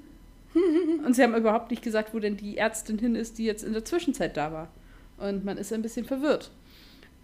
[1.05, 3.73] Und sie haben überhaupt nicht gesagt, wo denn die Ärztin hin ist, die jetzt in
[3.73, 4.69] der Zwischenzeit da war.
[5.17, 6.49] Und man ist ein bisschen verwirrt.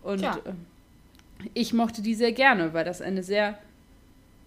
[0.01, 0.35] Und ja.
[0.35, 3.57] Äh, ich mochte die sehr gerne, weil das eine sehr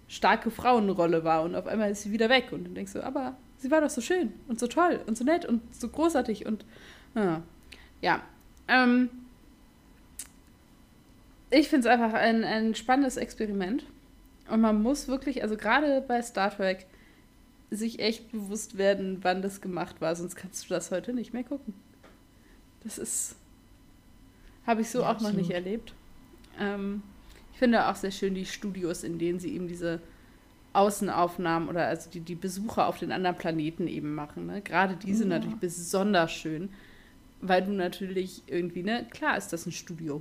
[0.08, 3.36] starke Frauenrolle war und auf einmal ist sie wieder weg und dann denkst du, aber
[3.58, 6.64] sie war doch so schön und so toll und so nett und so großartig und
[7.14, 7.42] ja.
[8.02, 8.22] ja.
[8.68, 9.10] Ähm,
[11.50, 13.84] ich finde es einfach ein, ein spannendes Experiment
[14.48, 16.86] und man muss wirklich, also gerade bei Star Trek,
[17.70, 21.42] sich echt bewusst werden, wann das gemacht war, sonst kannst du das heute nicht mehr
[21.42, 21.74] gucken.
[22.84, 23.34] Das ist,
[24.66, 25.34] habe ich so ja, auch absolut.
[25.34, 25.92] noch nicht erlebt.
[26.60, 27.02] Ähm,
[27.56, 30.02] ich finde auch sehr schön die Studios, in denen sie eben diese
[30.74, 34.44] Außenaufnahmen oder also die, die Besuche auf den anderen Planeten eben machen.
[34.44, 34.60] Ne?
[34.60, 35.38] Gerade die sind ja.
[35.38, 36.68] natürlich besonders schön,
[37.40, 40.20] weil du natürlich irgendwie, ne, klar ist das ein Studio.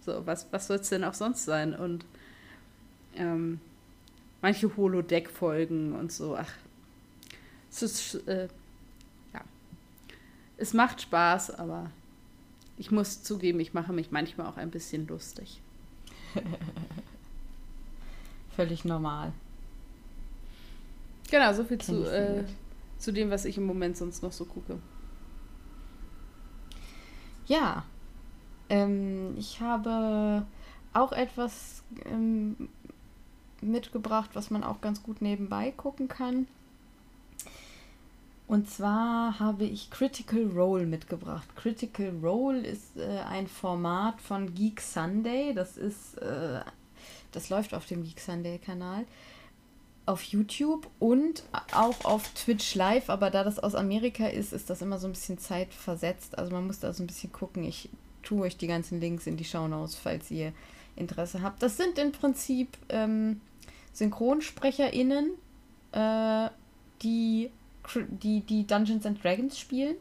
[0.00, 1.74] So, was, was soll es denn auch sonst sein?
[1.74, 2.06] Und
[3.14, 3.60] ähm,
[4.40, 6.54] manche Holodeck-Folgen und so, ach,
[7.70, 8.48] es ist, äh,
[9.34, 9.42] ja,
[10.56, 11.90] es macht Spaß, aber
[12.78, 15.60] ich muss zugeben, ich mache mich manchmal auch ein bisschen lustig.
[18.56, 19.32] Völlig normal.
[21.30, 22.44] Genau, so viel zu, äh,
[22.98, 24.78] zu dem, was ich im Moment sonst noch so gucke.
[27.46, 27.84] Ja,
[28.68, 30.46] ähm, ich habe
[30.92, 32.68] auch etwas ähm,
[33.60, 36.46] mitgebracht, was man auch ganz gut nebenbei gucken kann.
[38.48, 41.46] Und zwar habe ich Critical Role mitgebracht.
[41.54, 45.52] Critical Role ist äh, ein Format von Geek Sunday.
[45.54, 46.60] Das ist, äh,
[47.32, 49.04] das läuft auf dem Geek Sunday Kanal.
[50.06, 51.42] auf YouTube und
[51.74, 55.12] auch auf Twitch Live, aber da das aus Amerika ist, ist das immer so ein
[55.12, 56.38] bisschen zeitversetzt.
[56.38, 57.62] Also man muss da so ein bisschen gucken.
[57.64, 57.90] Ich
[58.22, 60.54] tue euch die ganzen Links in die Show Notes, falls ihr
[60.96, 61.62] Interesse habt.
[61.62, 63.42] Das sind im Prinzip ähm,
[63.92, 65.32] SynchronsprecherInnen,
[65.92, 66.48] äh,
[67.02, 67.50] die,
[67.96, 69.96] die, die Dungeons and Dragons spielen.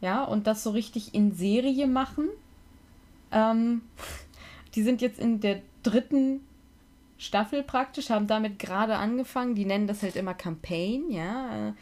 [0.00, 2.28] Ja, und das so richtig in Serie machen.
[3.32, 3.82] Ähm,
[4.74, 6.40] die sind jetzt in der dritten
[7.18, 9.54] Staffel praktisch, haben damit gerade angefangen.
[9.54, 11.74] Die nennen das halt immer Campaign, ja.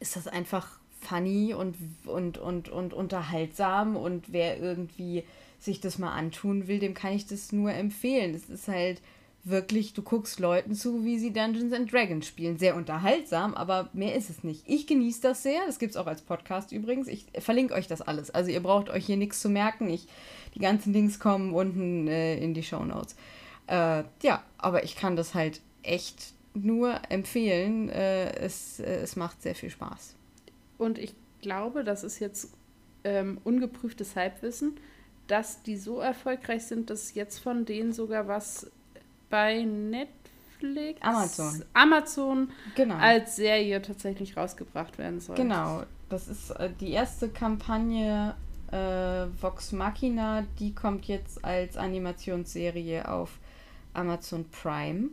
[0.00, 5.24] ist das einfach funny und, und, und, und unterhaltsam und wer irgendwie
[5.58, 8.34] sich das mal antun will, dem kann ich das nur empfehlen.
[8.34, 9.00] Es ist halt
[9.46, 12.58] wirklich, du guckst Leuten zu, wie sie Dungeons and Dragons spielen.
[12.58, 14.64] Sehr unterhaltsam, aber mehr ist es nicht.
[14.66, 15.60] Ich genieße das sehr.
[15.66, 17.06] Das gibt es auch als Podcast übrigens.
[17.06, 18.30] Ich verlinke euch das alles.
[18.30, 19.88] Also ihr braucht euch hier nichts zu merken.
[19.88, 20.08] Ich,
[20.54, 23.14] die ganzen Links kommen unten äh, in die Show Notes.
[23.68, 27.88] Äh, ja, aber ich kann das halt echt nur empfehlen.
[27.88, 30.16] Äh, es, äh, es macht sehr viel Spaß.
[30.76, 32.52] Und ich glaube, das ist jetzt
[33.04, 34.74] ähm, ungeprüftes Halbwissen,
[35.28, 38.70] dass die so erfolgreich sind, dass jetzt von denen sogar was
[39.30, 42.96] bei Netflix, Amazon, Amazon genau.
[42.96, 45.36] als Serie tatsächlich rausgebracht werden soll.
[45.36, 48.34] Genau, das ist äh, die erste Kampagne
[48.70, 53.38] äh, Vox Machina, die kommt jetzt als Animationsserie auf
[53.94, 55.10] Amazon Prime.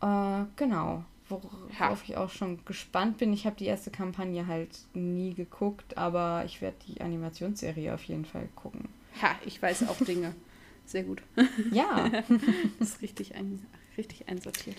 [0.00, 1.96] Äh, genau, worauf ha.
[2.04, 3.32] ich auch schon gespannt bin.
[3.32, 8.24] Ich habe die erste Kampagne halt nie geguckt, aber ich werde die Animationsserie auf jeden
[8.24, 8.88] Fall gucken.
[9.22, 10.34] Ha, ich weiß auch Dinge.
[10.90, 11.22] Sehr gut.
[11.70, 12.08] Ja.
[12.80, 13.64] das ist richtig, ein,
[13.96, 14.76] richtig einsortiert.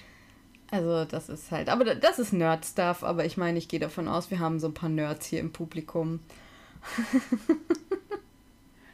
[0.70, 4.30] Also das ist halt, aber das ist Nerd-Stuff, aber ich meine, ich gehe davon aus,
[4.30, 6.20] wir haben so ein paar Nerds hier im Publikum.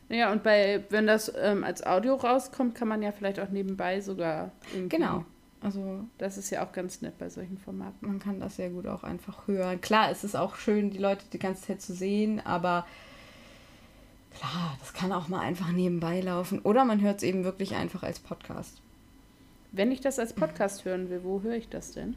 [0.10, 4.00] naja, und bei, wenn das ähm, als Audio rauskommt, kann man ja vielleicht auch nebenbei
[4.00, 4.52] sogar.
[4.88, 5.26] Genau.
[5.62, 8.08] Also das ist ja auch ganz nett bei solchen Formaten.
[8.08, 9.82] Man kann das sehr gut auch einfach hören.
[9.82, 12.86] Klar, es ist auch schön, die Leute die ganze Zeit zu sehen, aber
[14.38, 16.60] Klar, das kann auch mal einfach nebenbei laufen.
[16.60, 18.82] Oder man hört es eben wirklich einfach als Podcast.
[19.72, 22.16] Wenn ich das als Podcast hören will, wo höre ich das denn?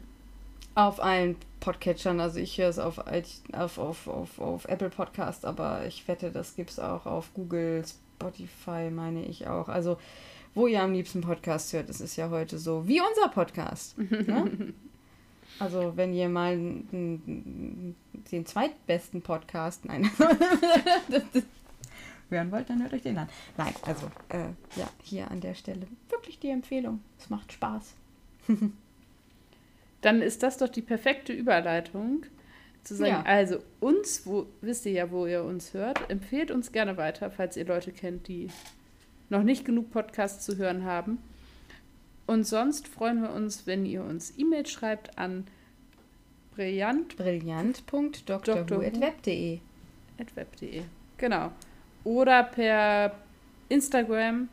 [0.75, 2.19] Auf allen Podcatchern.
[2.19, 6.55] Also ich höre es auf, auf, auf, auf, auf Apple Podcast, aber ich wette, das
[6.55, 9.67] gibt es auch auf Google, Spotify, meine ich auch.
[9.67, 9.97] Also
[10.53, 13.97] wo ihr am liebsten Podcast hört, das ist ja heute so wie unser Podcast.
[13.97, 14.73] ne?
[15.59, 17.95] Also wenn ihr mal den
[18.45, 20.09] zweitbesten Podcast, nein,
[21.09, 21.43] das,
[22.31, 23.27] hören wollt, dann hört euch den an.
[23.57, 24.45] Nein, also äh,
[24.79, 27.01] ja, hier an der Stelle wirklich die Empfehlung.
[27.19, 27.93] Es macht Spaß.
[30.01, 32.23] dann ist das doch die perfekte Überleitung
[32.83, 33.23] zu sagen, ja.
[33.23, 37.55] also uns, wo, wisst ihr ja, wo ihr uns hört, empfehlt uns gerne weiter, falls
[37.55, 38.49] ihr Leute kennt, die
[39.29, 41.19] noch nicht genug Podcasts zu hören haben.
[42.25, 45.45] Und sonst freuen wir uns, wenn ihr uns E-Mail schreibt an
[46.55, 47.15] brillant.
[47.17, 49.59] Brillant.drhu.web.de.
[50.35, 50.81] Web.de.
[51.17, 51.51] Genau
[52.03, 53.15] oder per
[53.69, 54.49] Instagram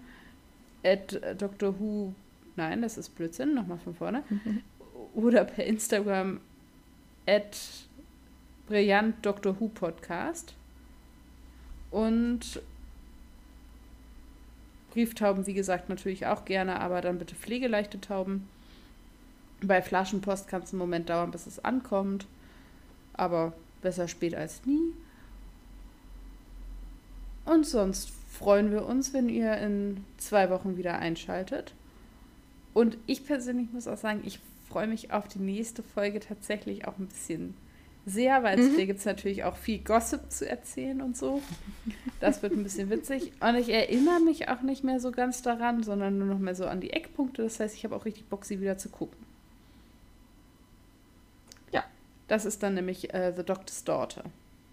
[0.84, 1.78] at Dr.
[1.78, 2.14] Who,
[2.57, 4.62] nein, das ist Blödsinn, nochmal von vorne, mhm.
[5.14, 6.40] oder per Instagram
[7.26, 7.59] at
[8.66, 9.59] Brillant Dr.
[9.59, 10.55] Who Podcast
[11.90, 12.61] und
[14.90, 18.49] Brieftauben, wie gesagt, natürlich auch gerne, aber dann bitte pflegeleichte Tauben.
[19.62, 22.26] Bei Flaschenpost kann es einen Moment dauern, bis es ankommt,
[23.12, 24.92] aber besser spät als nie.
[27.49, 31.72] Und sonst freuen wir uns, wenn ihr in zwei Wochen wieder einschaltet.
[32.74, 34.38] Und ich persönlich muss auch sagen, ich
[34.68, 37.55] freue mich auf die nächste Folge tatsächlich auch ein bisschen
[38.05, 38.76] sehr, weil mhm.
[38.76, 41.42] gibt es natürlich auch viel Gossip zu erzählen und so.
[42.20, 43.32] Das wird ein bisschen witzig.
[43.40, 46.66] Und ich erinnere mich auch nicht mehr so ganz daran, sondern nur noch mehr so
[46.66, 47.42] an die Eckpunkte.
[47.42, 49.16] Das heißt, ich habe auch richtig Bock, sie wieder zu gucken.
[51.72, 51.84] Ja.
[52.26, 54.24] Das ist dann nämlich äh, The Doctor's Daughter.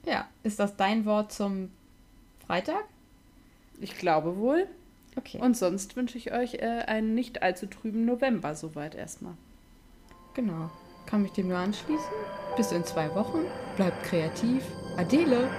[0.05, 0.27] Ja.
[0.43, 1.69] Ist das dein Wort zum
[2.47, 2.83] Freitag?
[3.79, 4.67] Ich glaube wohl.
[5.15, 5.39] Okay.
[5.39, 9.33] Und sonst wünsche ich euch äh, einen nicht allzu trüben November soweit erstmal.
[10.33, 10.69] Genau.
[11.05, 12.05] Kann mich dem nur anschließen.
[12.57, 13.39] Bis in zwei Wochen.
[13.77, 14.63] Bleibt kreativ.
[14.97, 15.49] Adele.